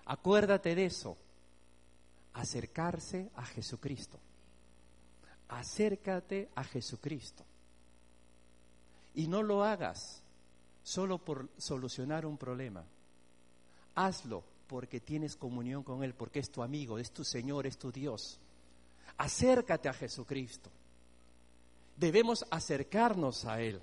[0.07, 1.17] Acuérdate de eso.
[2.35, 4.19] Acercarse a Jesucristo.
[5.49, 7.45] Acércate a Jesucristo.
[9.15, 10.23] Y no lo hagas
[10.83, 12.85] solo por solucionar un problema.
[13.95, 17.91] Hazlo porque tienes comunión con Él, porque es tu amigo, es tu Señor, es tu
[17.91, 18.39] Dios.
[19.17, 20.71] Acércate a Jesucristo.
[21.97, 23.81] Debemos acercarnos a Él.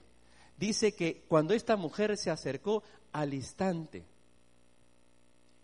[0.57, 4.03] Dice que cuando esta mujer se acercó al instante,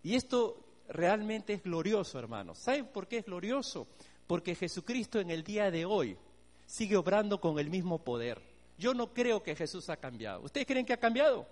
[0.03, 2.59] y esto realmente es glorioso, hermanos.
[2.59, 3.87] ¿Saben por qué es glorioso?
[4.27, 6.17] Porque Jesucristo en el día de hoy
[6.65, 8.41] sigue obrando con el mismo poder.
[8.77, 10.41] Yo no creo que Jesús ha cambiado.
[10.41, 11.47] ¿Ustedes creen que ha cambiado?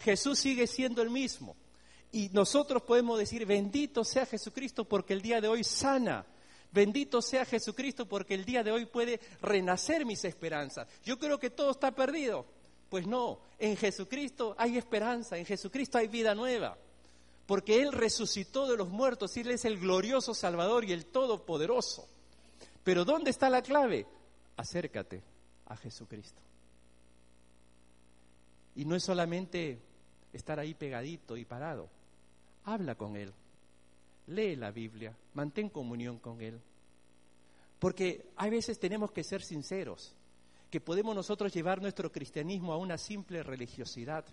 [0.00, 1.56] Jesús sigue siendo el mismo.
[2.12, 6.24] Y nosotros podemos decir, bendito sea Jesucristo porque el día de hoy sana.
[6.70, 10.86] Bendito sea Jesucristo porque el día de hoy puede renacer mis esperanzas.
[11.04, 12.46] Yo creo que todo está perdido.
[12.88, 16.76] Pues no, en Jesucristo hay esperanza, en Jesucristo hay vida nueva.
[17.46, 22.06] Porque Él resucitó de los muertos y Él es el glorioso Salvador y el Todopoderoso.
[22.84, 24.06] Pero ¿dónde está la clave?
[24.56, 25.22] Acércate
[25.66, 26.40] a Jesucristo.
[28.74, 29.78] Y no es solamente
[30.32, 31.88] estar ahí pegadito y parado.
[32.64, 33.32] Habla con Él.
[34.28, 35.16] Lee la Biblia.
[35.34, 36.60] Mantén comunión con Él.
[37.78, 40.14] Porque hay veces tenemos que ser sinceros,
[40.70, 44.24] que podemos nosotros llevar nuestro cristianismo a una simple religiosidad,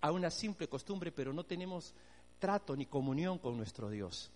[0.00, 1.94] a una simple costumbre, pero no tenemos
[2.38, 4.30] trato ni comunión con nuestro Dios.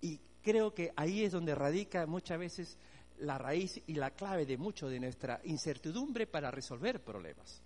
[0.00, 2.78] Y creo que ahí es donde radica muchas veces
[3.18, 7.62] la raíz y la clave de mucho de nuestra incertidumbre para resolver problemas.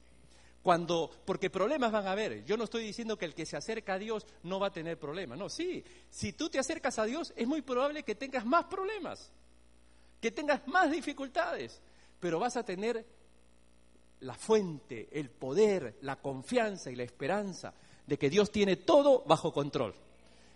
[0.66, 2.44] Cuando, porque problemas van a haber.
[2.44, 4.98] Yo no estoy diciendo que el que se acerca a Dios no va a tener
[4.98, 5.38] problemas.
[5.38, 5.84] No, sí.
[6.10, 9.30] Si tú te acercas a Dios, es muy probable que tengas más problemas,
[10.20, 11.80] que tengas más dificultades,
[12.18, 13.06] pero vas a tener
[14.22, 17.72] la fuente, el poder, la confianza y la esperanza
[18.04, 19.94] de que Dios tiene todo bajo control.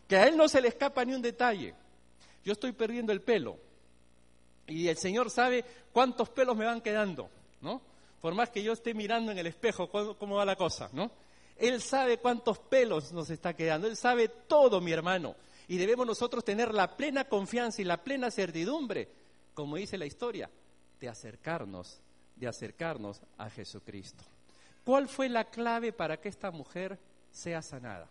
[0.09, 1.73] Que a Él no se le escapa ni un detalle.
[2.43, 3.59] Yo estoy perdiendo el pelo
[4.67, 7.90] y el Señor sabe cuántos pelos me van quedando, ¿no?
[8.21, 11.11] Por más que yo esté mirando en el espejo cómo, va la cosa, ¿no?
[11.57, 15.37] Él sabe cuántos pelos nos está quedando, Él sabe todo, mi hermano.
[15.69, 19.09] Y debemos nosotros tener la plena confianza y la plena certidumbre,
[19.55, 20.51] como dice la historia,
[20.99, 22.01] de acercarnos,
[22.37, 24.25] de acercarnos a Jesucristo.
[24.85, 26.99] ¿Cuál fue la clave para que esta mujer
[27.31, 28.09] sea sanada?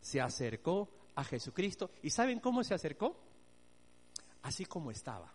[0.00, 1.90] Se acercó a Jesucristo.
[2.02, 3.16] ¿Y saben cómo se acercó?
[4.42, 5.32] Así como estaba.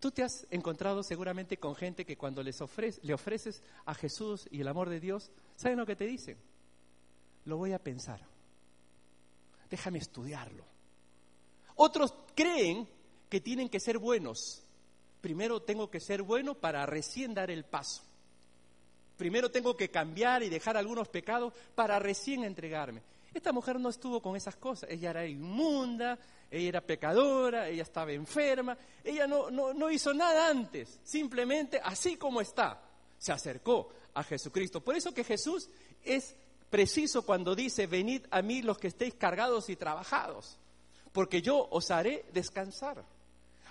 [0.00, 2.58] Tú te has encontrado seguramente con gente que cuando les
[3.02, 6.38] le ofreces a Jesús y el amor de Dios, ¿saben lo que te dicen?
[7.44, 8.20] Lo voy a pensar.
[9.68, 10.64] Déjame estudiarlo.
[11.76, 12.88] Otros creen
[13.28, 14.62] que tienen que ser buenos.
[15.20, 18.02] Primero tengo que ser bueno para recién dar el paso.
[19.18, 23.02] Primero tengo que cambiar y dejar algunos pecados para recién entregarme.
[23.34, 24.90] Esta mujer no estuvo con esas cosas.
[24.90, 26.18] Ella era inmunda,
[26.50, 28.76] ella era pecadora, ella estaba enferma.
[29.04, 30.98] Ella no, no, hizo nada antes.
[31.04, 32.80] Simplemente, así como está,
[33.18, 34.80] se acercó a Jesucristo.
[34.80, 35.68] Por eso que Jesús
[36.02, 36.34] es
[36.68, 40.58] preciso cuando dice, venid a mí los que estéis cargados y trabajados,
[41.12, 43.04] porque yo os haré descansar.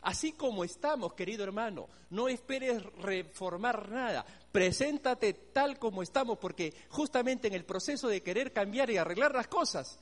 [0.02, 7.50] Así como estamos, querido hermano, no esperes reformar nada, preséntate tal como estamos, porque justamente
[7.50, 10.00] en el proceso de querer cambiar y arreglar las cosas,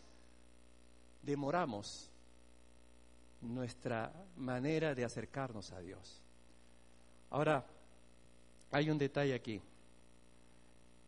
[1.24, 2.12] demoramos
[3.42, 6.22] nuestra manera de acercarnos a Dios.
[7.30, 7.66] Ahora,
[8.72, 9.62] hay un detalle aquí.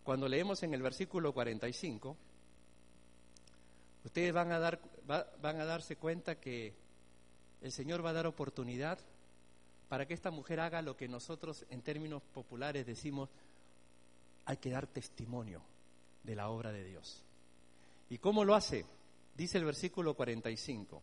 [0.04, 2.16] Cuando leemos en el versículo 45,
[4.06, 6.74] ustedes van a, dar, van a darse cuenta que
[7.62, 9.00] el Señor va a dar oportunidad
[9.90, 13.30] para que esta mujer haga lo que nosotros en términos populares decimos,
[14.46, 15.62] hay que dar testimonio
[16.24, 17.24] de la obra de Dios.
[18.10, 18.86] ¿Y cómo lo hace?
[19.36, 21.02] Dice el versículo 45.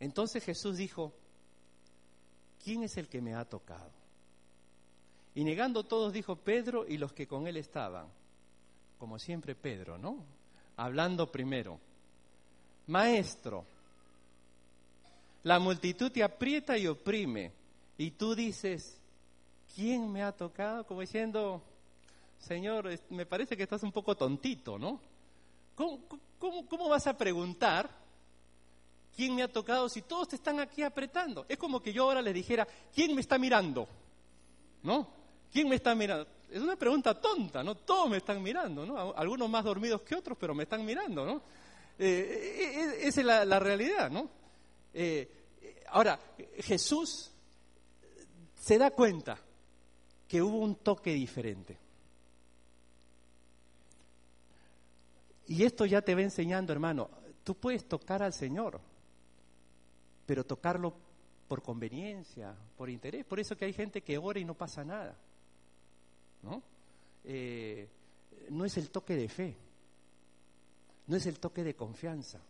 [0.00, 1.12] Entonces Jesús dijo,
[2.62, 3.90] ¿quién es el que me ha tocado?
[5.34, 8.06] Y negando todos dijo Pedro y los que con él estaban.
[8.98, 10.24] Como siempre Pedro, ¿no?
[10.76, 11.78] Hablando primero.
[12.86, 13.64] Maestro,
[15.42, 17.52] la multitud te aprieta y oprime.
[17.98, 18.98] Y tú dices,
[19.74, 20.84] ¿quién me ha tocado?
[20.86, 21.62] Como diciendo,
[22.38, 25.00] Señor, me parece que estás un poco tontito, ¿no?
[25.76, 27.90] ¿Cómo, vas a preguntar
[29.16, 31.46] quién me ha tocado si todos te están aquí apretando?
[31.48, 33.88] Es como que yo ahora le dijera, ¿quién me está mirando?
[34.82, 35.08] ¿No?
[35.50, 36.28] ¿Quién me está mirando?
[36.50, 37.74] Es una pregunta tonta, ¿no?
[37.74, 39.14] Todos me están mirando, ¿no?
[39.14, 41.36] Algunos más dormidos que otros, pero me están mirando, ¿no?
[41.98, 44.28] Eh, eh, eh, esa es la, realidad, ¿no?
[45.88, 46.20] Ahora,
[46.58, 47.30] Jesús
[48.54, 49.38] se da cuenta
[50.28, 51.78] que hubo un toque diferente.
[55.48, 57.08] Y esto ya te va enseñando, hermano,
[57.46, 58.80] Tú puedes tocar al Señor,
[60.26, 60.94] pero tocarlo
[61.48, 63.24] por conveniencia, por interés.
[63.24, 65.16] Por eso que hay gente que ora y no pasa nada.
[66.42, 66.62] ¿No?
[67.24, 67.88] Eh,
[68.50, 69.56] no es el toque de fe,
[71.06, 72.40] no es el toque de confianza,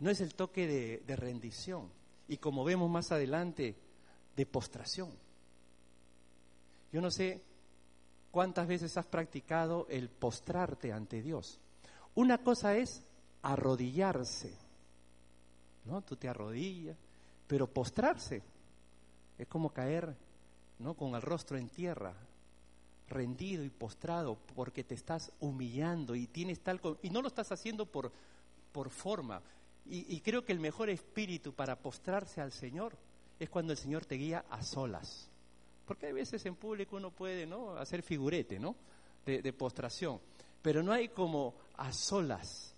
[0.00, 1.88] no es el toque de, de rendición
[2.28, 3.76] y como vemos más adelante,
[4.36, 5.10] de postración.
[6.92, 7.42] Yo no sé
[8.30, 11.58] cuántas veces has practicado el postrarte ante Dios.
[12.14, 13.02] Una cosa es
[13.42, 14.56] arrodillarse,
[15.88, 16.02] ¿no?
[16.02, 16.96] Tú te arrodillas,
[17.46, 18.42] pero postrarse
[19.38, 20.14] es como caer,
[20.78, 20.94] ¿no?
[20.94, 22.14] Con el rostro en tierra,
[23.08, 27.86] rendido y postrado porque te estás humillando y tienes tal y no lo estás haciendo
[27.86, 28.12] por
[28.72, 29.42] por forma.
[29.86, 32.96] Y, y creo que el mejor espíritu para postrarse al Señor
[33.38, 35.28] es cuando el Señor te guía a solas.
[35.86, 37.76] Porque hay veces en público uno puede ¿no?
[37.76, 38.76] hacer figurete ¿no?
[39.24, 40.20] de, postración,
[40.62, 42.74] pero no hay como a solas,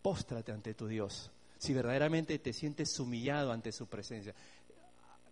[0.00, 1.30] póstrate ante tu Dios,
[1.62, 4.34] si verdaderamente te sientes humillado ante su presencia.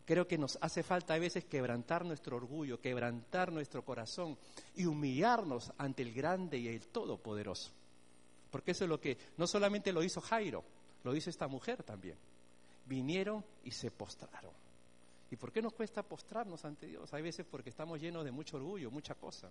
[0.05, 4.39] Creo que nos hace falta a veces quebrantar nuestro orgullo, quebrantar nuestro corazón
[4.77, 7.73] y humillarnos ante el grande y el todopoderoso.
[8.49, 10.63] Porque eso es lo que no solamente lo hizo Jairo,
[11.03, 12.17] lo hizo esta mujer también.
[12.87, 14.53] Vinieron y se postraron.
[15.33, 17.13] ¿Y por qué nos cuesta postrarnos ante Dios?
[17.13, 19.51] Hay veces porque estamos llenos de mucho orgullo, mucha cosa.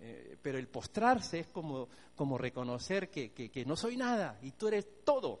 [0.00, 4.68] Eh, pero el postrarse es como, como reconocer que, que, no soy nada y tú
[4.68, 5.40] eres todo.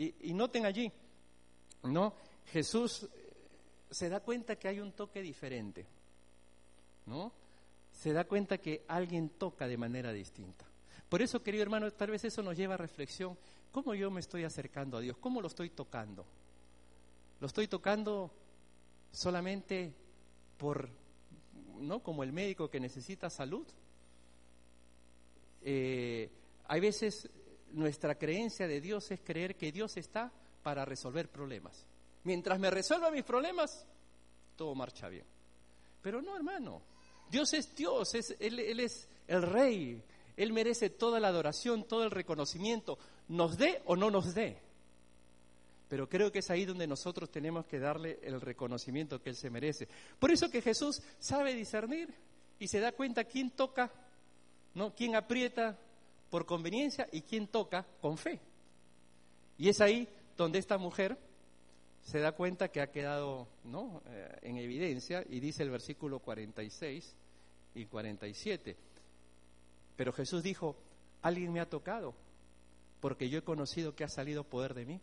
[0.00, 0.90] Y, noten allí,
[1.82, 2.14] ¿no?
[2.46, 3.08] Jesús eh,
[3.90, 5.86] se da cuenta que hay un toque diferente,
[7.04, 7.30] ¿no?
[7.92, 10.64] Se da cuenta que alguien toca de manera distinta.
[11.06, 13.36] Por eso, querido hermano, tal vez eso nos lleva a reflexión.
[13.72, 15.18] ¿Cómo yo me estoy acercando a Dios?
[15.18, 16.24] ¿Cómo lo estoy tocando?
[17.38, 18.30] Lo estoy tocando
[19.12, 19.92] solamente
[20.56, 20.88] por,
[21.78, 22.02] ¿no?
[22.02, 23.66] Como el médico que necesita salud.
[25.60, 26.30] Eh,
[26.68, 27.28] hay veces
[27.72, 31.86] nuestra creencia de Dios es creer que Dios está para resolver problemas.
[32.24, 33.86] Mientras me resuelva mis problemas,
[34.56, 35.24] todo marcha bien.
[36.02, 36.82] Pero no, hermano.
[37.30, 40.02] Dios es Dios, él, él es el rey.
[40.36, 44.58] Él merece toda la adoración, todo el reconocimiento, nos dé o no nos dé.
[45.88, 49.50] Pero creo que es ahí donde nosotros tenemos que darle el reconocimiento que Él se
[49.50, 49.88] merece.
[50.18, 52.14] Por eso que Jesús sabe discernir
[52.58, 53.90] y se da cuenta quién toca,
[54.74, 54.94] ¿no?
[54.94, 55.78] quién aprieta
[56.30, 58.40] por conveniencia y quién toca con fe.
[59.58, 61.18] Y es ahí donde esta mujer
[62.02, 64.02] se da cuenta que ha quedado ¿no?
[64.06, 67.14] Eh, en evidencia y dice el versículo 46
[67.74, 68.76] y 47.
[69.96, 70.76] Pero Jesús dijo,
[71.22, 72.14] alguien me ha tocado
[73.00, 75.00] porque yo he conocido que ha salido poder de mí.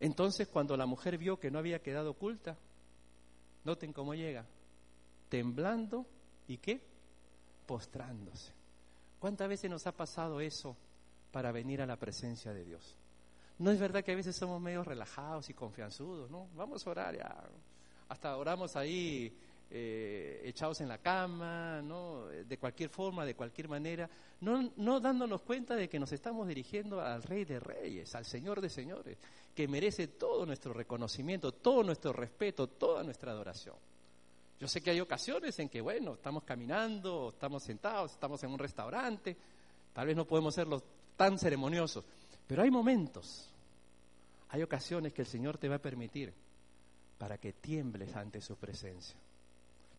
[0.00, 2.56] Entonces cuando la mujer vio que no había quedado oculta,
[3.64, 4.44] noten cómo llega,
[5.28, 6.06] temblando
[6.48, 6.80] y qué,
[7.66, 8.52] postrándose.
[9.18, 10.76] ¿Cuántas veces nos ha pasado eso
[11.32, 12.96] para venir a la presencia de Dios?
[13.58, 16.48] No es verdad que a veces somos medio relajados y confianzudos, ¿no?
[16.54, 17.34] Vamos a orar ya.
[18.08, 19.34] Hasta oramos ahí
[19.68, 22.26] eh, echados en la cama, ¿no?
[22.26, 24.08] de cualquier forma, de cualquier manera,
[24.40, 28.60] no, no dándonos cuenta de que nos estamos dirigiendo al Rey de Reyes, al Señor
[28.60, 29.18] de Señores,
[29.54, 33.74] que merece todo nuestro reconocimiento, todo nuestro respeto, toda nuestra adoración.
[34.58, 38.58] Yo sé que hay ocasiones en que, bueno, estamos caminando, estamos sentados, estamos en un
[38.58, 39.36] restaurante,
[39.92, 40.66] tal vez no podemos ser
[41.16, 42.04] tan ceremoniosos,
[42.46, 43.50] pero hay momentos,
[44.48, 46.32] hay ocasiones que el Señor te va a permitir
[47.18, 49.16] para que tiembles ante su presencia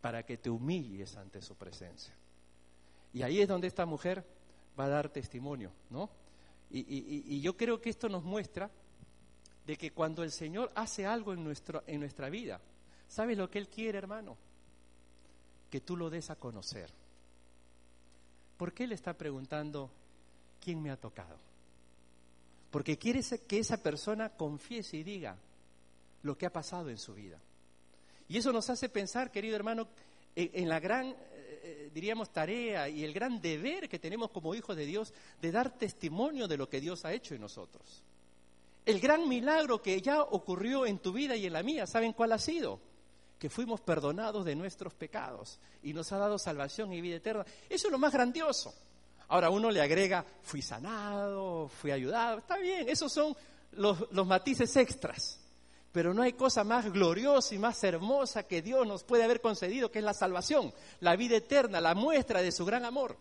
[0.01, 2.13] para que te humilles ante su presencia.
[3.13, 4.23] Y ahí es donde esta mujer
[4.79, 6.09] va a dar testimonio, ¿no?
[6.69, 8.69] Y, yo creo que esto nos muestra
[9.65, 12.59] de que cuando el Señor hace algo en, nuestro, en nuestra vida,
[13.07, 14.37] ¿sabes lo que Él quiere, hermano?
[15.69, 16.89] Que tú lo des a conocer.
[18.57, 19.89] ¿Por qué le está preguntando
[20.63, 21.37] quién me ha tocado?
[22.71, 25.37] Porque quiere que esa persona confiese y diga
[26.23, 27.39] lo que ha pasado en su vida.
[28.27, 29.87] Y eso nos hace pensar, querido hermano,
[30.35, 34.75] en, la gran, eh, eh, diríamos, tarea y el gran deber que tenemos como hijos
[34.75, 38.03] de Dios de dar testimonio de lo que Dios ha hecho en nosotros.
[38.85, 42.33] El gran milagro que ya ocurrió en tu vida y en la mía, ¿saben cuál
[42.33, 42.79] ha sido?
[43.39, 47.45] Que fuimos perdonados de nuestros pecados y nos ha dado salvación y vida eterna.
[47.69, 48.73] Eso es lo más grandioso.
[49.29, 53.35] Ahora uno le agrega, fui sanado, fui ayudado, está bien, esos son
[53.73, 55.39] los, matices extras.
[55.91, 59.91] Pero no hay cosa más gloriosa y más hermosa que Dios nos puede haber concedido,
[59.91, 63.17] que es la salvación, la vida eterna, la muestra de su gran amor.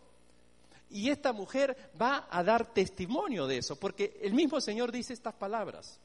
[0.91, 5.35] Y esta mujer va a dar testimonio de eso, porque el mismo Señor dice estas
[5.35, 5.99] palabras.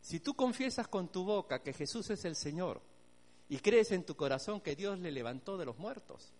[0.00, 2.80] Si tú confiesas con tu boca que Jesús es el Señor
[3.52, 6.32] y crees en tu corazón que Dios le levantó de los muertos,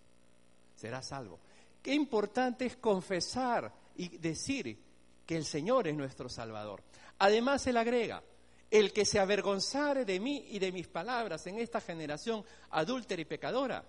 [0.74, 1.38] serás salvo.
[1.82, 4.78] Qué importante es confesar y decir
[5.26, 6.82] que el Señor es nuestro Salvador.
[7.18, 8.22] Además, él agrega,
[8.70, 13.26] el que se avergonzare de mí y de mis palabras en esta generación adúltera y
[13.26, 13.84] pecadora,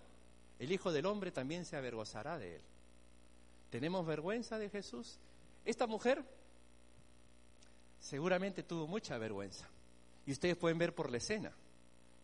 [0.59, 2.61] el Hijo del Hombre también se avergonzará de él.
[3.69, 5.17] ¿Tenemos vergüenza de Jesús?
[5.63, 6.21] Esta mujer
[8.01, 9.65] seguramente tuvo mucha vergüenza.
[10.25, 11.53] Y ustedes pueden ver por la escena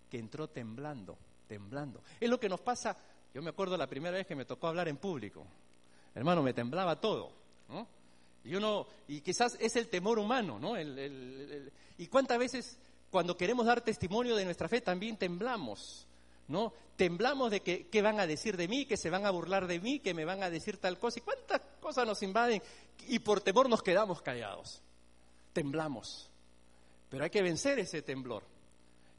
[0.09, 2.01] que entró temblando, temblando.
[2.19, 2.97] Es lo que nos pasa,
[3.33, 5.45] yo me acuerdo la primera vez que me tocó hablar en público.
[6.15, 7.31] Hermano, me temblaba todo.
[8.43, 10.73] Y uno, y quizás es el temor humano, ¿no?
[10.79, 12.77] y cuántas veces
[13.11, 16.07] cuando queremos dar testimonio de nuestra fe también temblamos.
[16.49, 16.73] ¿no?
[16.95, 19.79] Temblamos de que qué van a decir de mí, que se van a burlar de
[19.79, 21.19] mí, que me van a decir tal cosa.
[21.19, 22.61] ¿Y cuántas cosas nos invaden?
[23.07, 24.81] Y por temor nos quedamos callados.
[25.53, 26.29] Temblamos.
[27.09, 28.43] Pero hay que vencer ese temblor.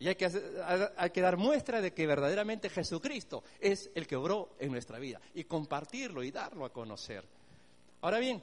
[0.00, 0.28] Y hay que,
[0.96, 5.20] hay que dar muestra de que verdaderamente Jesucristo es el que obró en nuestra vida.
[5.34, 7.22] Y compartirlo y darlo a conocer.
[8.00, 8.42] Ahora bien,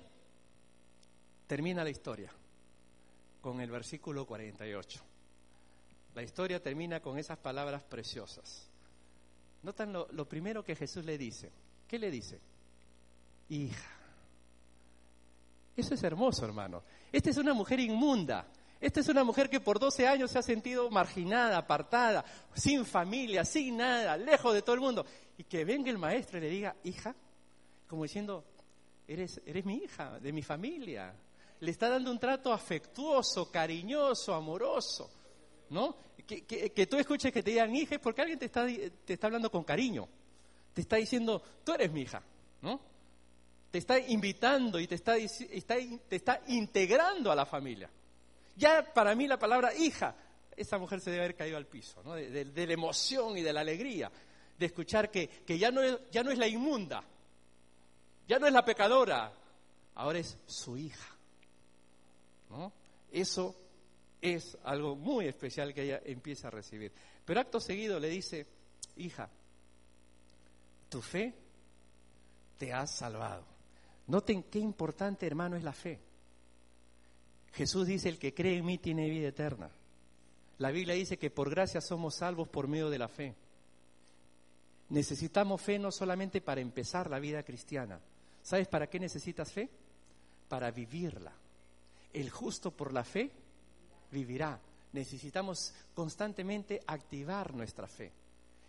[1.47, 2.32] termina la historia
[3.41, 5.01] con el versículo 48.
[6.14, 8.68] La historia termina con esas palabras preciosas.
[9.64, 11.51] Notan lo, primero que Jesús le dice.
[11.88, 12.39] ¿Qué le dice?
[13.49, 13.89] Hija.
[15.76, 16.84] Eso es hermoso, hermano.
[17.12, 18.45] Esta es una mujer inmunda.
[18.80, 22.23] Esta es una mujer que por 12 años se ha sentido marginada, apartada,
[22.53, 25.05] sin familia, sin nada, lejos de todo el mundo.
[25.38, 27.15] Y que venga el maestro y le diga, hija,
[27.88, 28.43] como diciendo,
[29.07, 31.13] eres, eres mi hija, de mi familia.
[31.59, 35.11] Le está dando un trato afectuoso, cariñoso, amoroso.
[35.69, 35.97] ¿No?
[36.28, 39.49] que, tú escuches que te digan hija es porque alguien te está, te está hablando
[39.49, 40.07] con cariño.
[40.73, 42.21] Te está diciendo, tú eres mi hija,
[42.61, 42.80] ¿no?
[43.71, 45.75] Te está invitando y te está, está,
[46.07, 47.89] te está integrando a la familia.
[48.58, 50.16] Ya para mí la palabra hija,
[50.55, 54.12] esa mujer se debe haber caído al piso, de, la emoción y de la alegría
[54.58, 57.03] de escuchar que, ya, no es, ya no es la inmunda,
[58.28, 59.32] ya no es la pecadora,
[59.95, 61.16] ahora es su hija.
[63.12, 63.55] Eso
[64.20, 66.91] es algo muy especial que ella empieza a recibir.
[67.24, 68.47] Pero acto seguido le dice,
[68.95, 69.30] hija,
[70.89, 71.34] tu fe
[72.58, 73.45] te ha salvado.
[74.08, 75.99] Noten qué importante, hermano, es la fe.
[77.58, 79.68] Jesús dice, el que cree en mí tiene vida eterna.
[80.60, 83.34] La Biblia dice que por gracia somos salvos por medio de la fe.
[84.89, 87.99] Necesitamos fe no solamente para empezar la vida cristiana.
[88.43, 89.70] ¿Sabes para qué necesitas fe?
[90.47, 91.34] Para vivirla.
[92.14, 93.32] El justo por la fe
[94.12, 94.60] vivirá.
[94.93, 98.12] Necesitamos constantemente activar nuestra fe.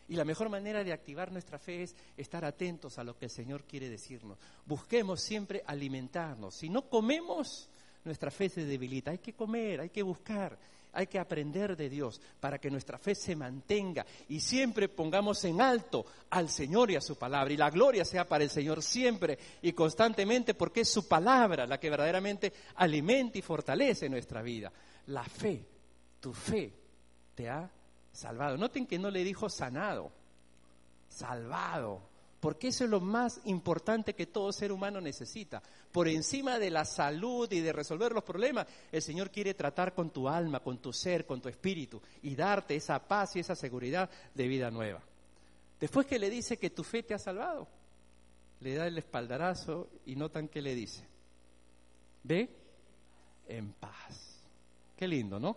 [0.09, 3.31] Y la mejor manera de activar nuestra fe es estar atentos a lo que el
[3.31, 4.39] Señor quiere decirnos.
[4.65, 6.55] Busquemos siempre alimentarnos.
[6.55, 7.69] Si no comemos,
[8.05, 9.11] nuestra fe se debilita.
[9.11, 10.59] Hay que comer, hay que buscar,
[10.93, 15.61] hay que aprender de Dios para que nuestra fe se mantenga y siempre pongamos en
[15.61, 17.53] alto al Señor y a su palabra.
[17.53, 21.79] Y la gloria sea para el Señor siempre y constantemente porque es su palabra la
[21.79, 24.73] que verdaderamente alimenta y fortalece nuestra vida
[25.09, 25.67] la fe,
[26.21, 26.73] tu fe
[27.35, 27.71] te ha
[28.13, 28.57] salvado.
[28.57, 30.13] Noten que no le dijo sanado,
[31.09, 32.03] salvado,
[32.41, 35.61] porque eso es lo más importante que todo ser humano necesita.
[35.91, 40.11] Por encima de la salud y de resolver los problemas, el Señor quiere tratar con
[40.11, 44.09] tu alma, con tu ser, con tu espíritu y darte esa paz y esa seguridad
[44.35, 45.03] de vida nueva.
[45.81, 47.67] Después que le dice que tu fe te ha salvado,
[48.61, 51.05] le da el espaldarazo y notan que le dice,
[52.23, 52.49] ve
[53.49, 54.43] en paz.
[54.97, 55.57] Qué lindo, ¿no?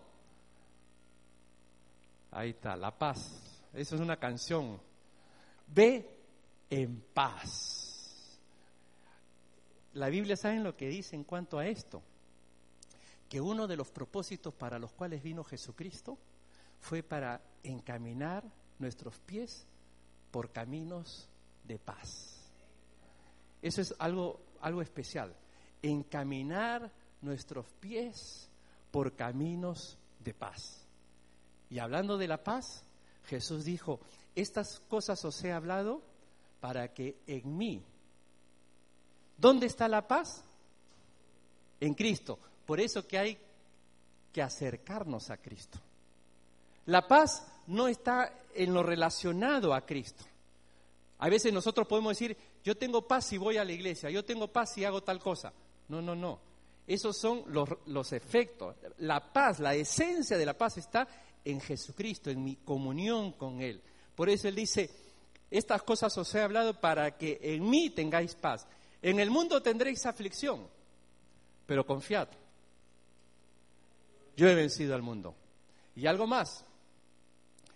[2.31, 3.61] Ahí está, la paz.
[3.73, 4.79] Eso es una canción.
[5.67, 6.20] Ve
[6.71, 8.39] en paz.
[9.93, 12.01] La Biblia, ¿saben lo que dice en cuanto a esto?
[13.29, 16.17] Que uno de los propósitos para los cuales vino Jesucristo
[16.79, 18.43] fue para encaminar
[18.79, 19.67] nuestros pies
[20.31, 21.27] por caminos
[21.65, 22.49] de paz.
[23.61, 25.35] Eso es algo, algo especial.
[25.81, 26.89] Encaminar
[27.21, 28.49] nuestros pies
[28.91, 30.87] por caminos de paz.
[31.69, 32.85] Y hablando de la paz,
[33.25, 33.99] Jesús dijo,
[34.35, 36.01] estas cosas os he hablado
[36.61, 37.83] para que en mí.
[39.37, 40.43] ¿Dónde está la paz?
[41.81, 42.39] En Cristo.
[42.65, 43.37] Por eso que hay
[44.31, 45.79] que acercarnos a Cristo.
[46.85, 50.23] La paz no está en lo relacionado a Cristo.
[51.19, 54.47] A veces nosotros podemos decir, yo tengo paz si voy a la iglesia, yo tengo
[54.47, 55.51] paz si hago tal cosa.
[55.89, 56.39] No, no, no.
[56.87, 58.75] Esos son los, efectos.
[58.99, 61.07] La paz, la esencia de la paz está
[61.43, 63.81] en Jesucristo, en mi comunión con Él.
[64.15, 64.89] Por eso Él dice,
[65.51, 68.65] estas cosas os he hablado para que en mí tengáis paz.
[69.01, 70.65] En el mundo tendréis aflicción,
[71.65, 72.29] pero confiad.
[74.37, 75.35] Yo he vencido al mundo.
[75.95, 76.63] Y algo más.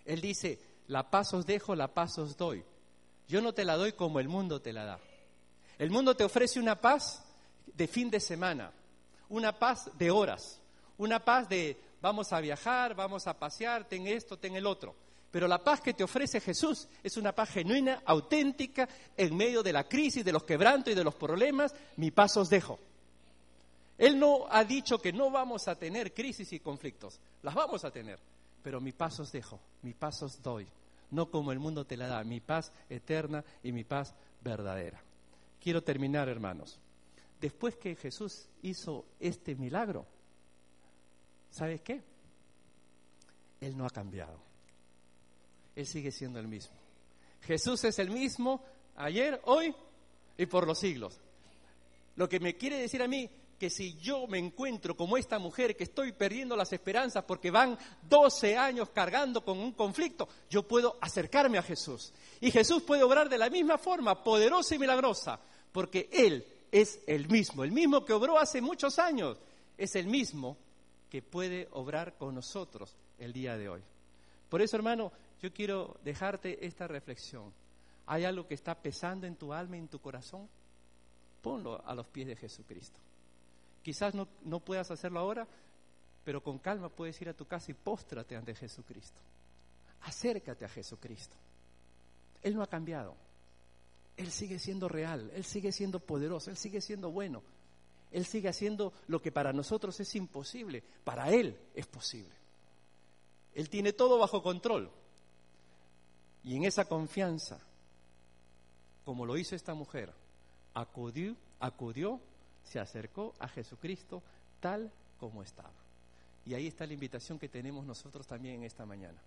[0.05, 2.63] Él dice, la paz os dejo, la paz os doy.
[3.27, 4.99] Yo no te la doy como el mundo te la da.
[5.77, 7.23] El mundo te ofrece una paz
[7.65, 8.71] de fin de semana,
[9.27, 10.61] una paz de horas,
[10.97, 14.95] una paz de vamos a viajar, vamos a pasear, ten esto, ten el otro.
[15.35, 19.73] Pero la paz que te ofrece Jesús es una paz genuina, auténtica, en medio de
[19.73, 21.75] la crisis, de los quebrantos y de los problemas.
[21.97, 22.79] Mi paz os dejo.
[23.97, 27.19] Él no ha dicho que no vamos a tener crisis y conflictos.
[27.43, 28.17] Las vamos a tener.
[28.63, 30.65] Pero mi paz os dejo, mi paz os doy.
[31.11, 35.01] No como el mundo te la da, mi paz eterna y mi paz verdadera.
[35.59, 36.79] Quiero terminar, hermanos.
[37.41, 40.05] Después que Jesús hizo este milagro,
[41.51, 42.01] ¿sabes qué?
[43.59, 44.54] Él no ha cambiado.
[45.75, 46.75] Él sigue siendo el mismo.
[47.41, 48.63] Jesús es el mismo
[48.95, 49.73] ayer, hoy
[50.37, 51.19] y por los siglos.
[52.15, 55.75] Lo que me quiere decir a mí que si yo me encuentro como esta mujer
[55.75, 57.77] que estoy perdiendo las esperanzas porque van
[58.09, 62.13] 12 años cargando con un conflicto, yo puedo acercarme a Jesús.
[62.41, 65.39] Y Jesús puede obrar de la misma forma, poderosa y milagrosa,
[65.71, 69.37] porque Él es el mismo, el mismo que obró hace muchos años,
[69.77, 70.57] es el mismo
[71.09, 73.81] que puede obrar con nosotros el día de hoy.
[74.49, 75.11] Por eso, hermano,
[75.41, 77.53] yo quiero dejarte esta reflexión.
[78.07, 80.47] ¿Hay algo que está pesando en tu alma y en tu corazón?
[81.41, 82.99] Ponlo a los pies de Jesucristo.
[83.81, 85.47] Quizás no, no puedas hacerlo ahora,
[86.23, 89.19] pero con calma puedes ir a tu casa y póstrate ante Jesucristo.
[90.01, 91.35] Acércate a Jesucristo.
[92.41, 93.15] Él no ha cambiado.
[94.17, 97.43] Él sigue siendo real, Él sigue siendo poderoso, Él sigue siendo bueno.
[98.11, 102.33] Él sigue haciendo lo que para nosotros es imposible, para Él es posible.
[103.53, 104.89] Él tiene todo bajo control.
[106.45, 107.59] Y en esa confianza,
[109.03, 110.13] como lo hizo esta mujer,
[110.75, 112.19] acudió, acudió,
[112.63, 114.21] se acercó a Jesucristo
[114.59, 115.73] tal como estaba.
[116.45, 119.17] Y ahí está la invitación que tenemos nosotros también en esta mañana.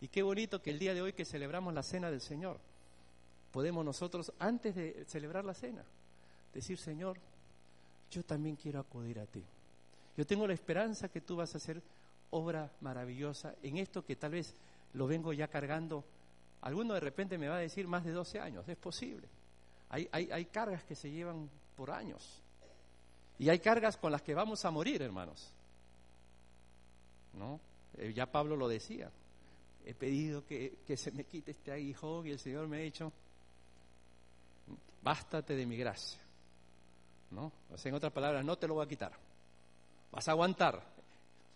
[0.00, 2.58] Y qué bonito que el día de hoy que celebramos la cena del Señor,
[3.50, 5.82] podemos nosotros, antes de celebrar la cena,
[6.54, 7.18] decir, Señor,
[8.12, 9.42] yo también quiero acudir a ti.
[10.16, 11.82] Yo tengo la esperanza que tú vas a hacer
[12.30, 14.54] obra maravillosa en esto que tal vez
[14.94, 16.04] lo vengo ya cargando
[16.62, 19.28] Alguno de repente me va a decir más de 12 años, es posible.
[19.90, 22.42] Hay, hay, cargas que se llevan por años.
[23.38, 25.50] Y hay cargas con las que vamos a morir, hermanos.
[27.34, 27.60] ¿No?
[27.96, 29.10] Eh, ya Pablo lo decía.
[29.86, 33.10] He pedido que, se me quite este aguijón y el Señor me ha dicho,
[35.02, 36.20] bástate de mi gracia.
[37.30, 37.52] ¿No?
[37.70, 39.12] O en otras palabras, no te lo voy a quitar.
[40.10, 40.82] Vas a aguantar.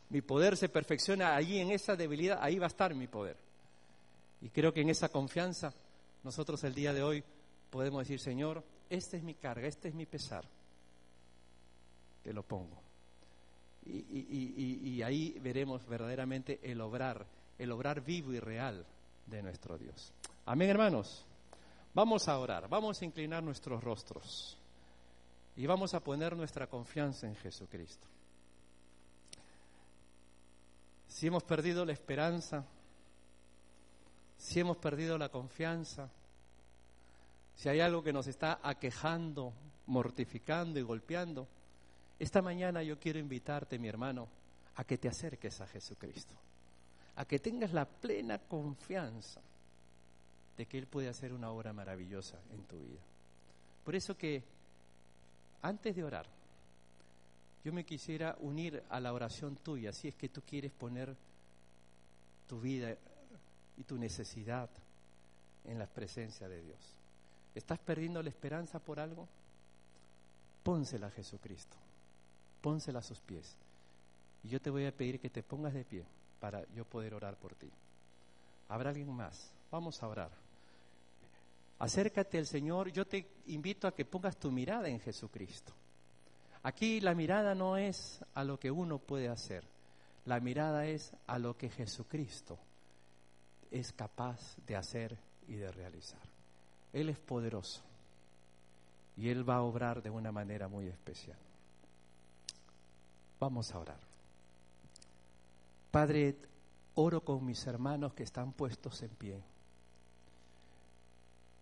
[0.09, 3.37] Mi poder se perfecciona allí en esa debilidad, ahí va a estar mi poder.
[4.43, 5.73] Y creo que en esa confianza
[6.25, 7.25] nosotros el día de hoy
[7.71, 10.45] podemos decir, Señor, esta es mi carga, este es mi pesar.
[12.23, 12.83] Te lo pongo.
[13.85, 17.27] Y, y, ahí veremos verdaderamente el obrar,
[17.59, 18.87] el obrar vivo y real
[19.27, 20.13] de nuestro Dios.
[20.47, 21.25] Amén, hermanos.
[21.95, 24.57] Vamos a orar, vamos a inclinar nuestros rostros
[25.57, 28.07] y vamos a poner nuestra confianza en Jesucristo.
[31.09, 32.65] Si hemos perdido la esperanza,
[34.43, 36.11] si hemos perdido la confianza,
[37.55, 39.53] si hay algo que nos está aquejando,
[39.87, 41.47] mortificando y golpeando,
[42.19, 44.27] esta mañana yo quiero invitarte, mi hermano,
[44.75, 46.35] a que te acerques a Jesucristo,
[47.17, 49.41] a que tengas la plena confianza
[50.57, 53.01] de que Él puede hacer una obra maravillosa en tu vida.
[53.85, 54.43] Por eso que
[55.63, 56.27] antes de orar,
[57.65, 61.15] yo me quisiera unir a la oración tuya, si es que tú quieres poner
[62.49, 62.97] tu vida
[63.77, 64.69] y tu necesidad
[65.65, 66.79] en la presencia de Dios.
[67.55, 69.29] ¿Estás perdiendo la esperanza por algo?
[70.63, 71.77] Pónsela a Jesucristo,
[72.61, 73.57] pónsela a sus pies.
[74.45, 76.05] Y yo te voy a pedir que te pongas de pie
[76.41, 77.71] para yo poder orar por ti.
[78.69, 79.53] ¿Habrá alguien más?
[79.71, 80.31] Vamos a orar.
[81.79, 82.91] Acércate al Señor.
[82.91, 85.73] Yo te invito a que pongas tu mirada en Jesucristo.
[86.63, 89.65] Aquí la mirada no es a lo que uno puede hacer.
[90.25, 92.59] La mirada es a lo que Jesucristo
[93.73, 95.19] es capaz de hacer
[95.49, 96.21] y de realizar.
[96.93, 97.83] Él es poderoso
[99.17, 101.39] y Él va a obrar de una manera muy especial.
[103.41, 103.99] Vamos a orar.
[105.91, 106.37] Padre,
[106.95, 109.43] oro con mis hermanos que están puestos en pie,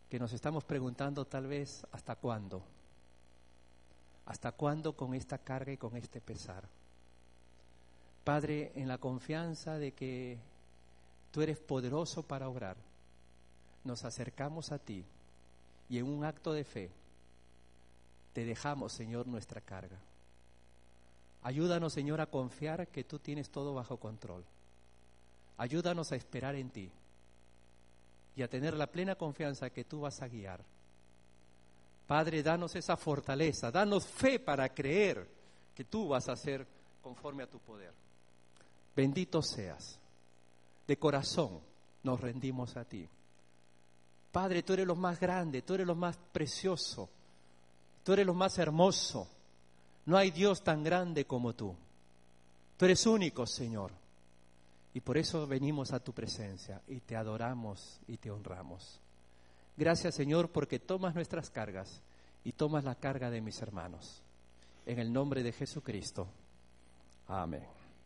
[0.09, 2.63] que nos estamos preguntando tal vez hasta cuándo,
[4.27, 6.65] hasta cuándo con esta carga y con este pesar.
[8.25, 10.39] Padre, en la confianza de que
[11.31, 12.77] Tú eres poderoso para obrar.
[13.85, 15.05] Nos acercamos a ti
[15.89, 16.91] y en un acto de fe
[18.33, 19.99] te dejamos, Señor, nuestra carga.
[21.43, 24.45] Ayúdanos, Señor, a confiar que tú tienes todo bajo control.
[25.57, 26.91] Ayúdanos a esperar en ti
[28.37, 30.61] y a tener la plena confianza que tú vas a guiar.
[32.07, 35.29] Padre, danos esa fortaleza, danos fe para creer
[35.75, 36.67] que tú vas a hacer
[37.03, 37.93] conforme a tu poder.
[38.97, 40.00] Bendito seas.
[40.87, 41.61] De corazón
[42.03, 43.09] nos rendimos a ti.
[44.33, 47.09] Padre, tú eres lo más grande, tú eres lo más precioso,
[48.05, 49.29] tú eres lo más hermoso.
[50.07, 51.75] No hay Dios tan grande como tú.
[52.77, 53.93] Tú eres único, Señor.
[54.95, 59.01] Y por eso venimos a tu presencia y te adoramos y te honramos.
[59.77, 62.01] Gracias, Señor, porque tomas nuestras cargas
[62.45, 64.23] y tomas la carga de mis hermanos.
[64.87, 66.27] En el nombre de Jesucristo.
[67.29, 67.80] Amén.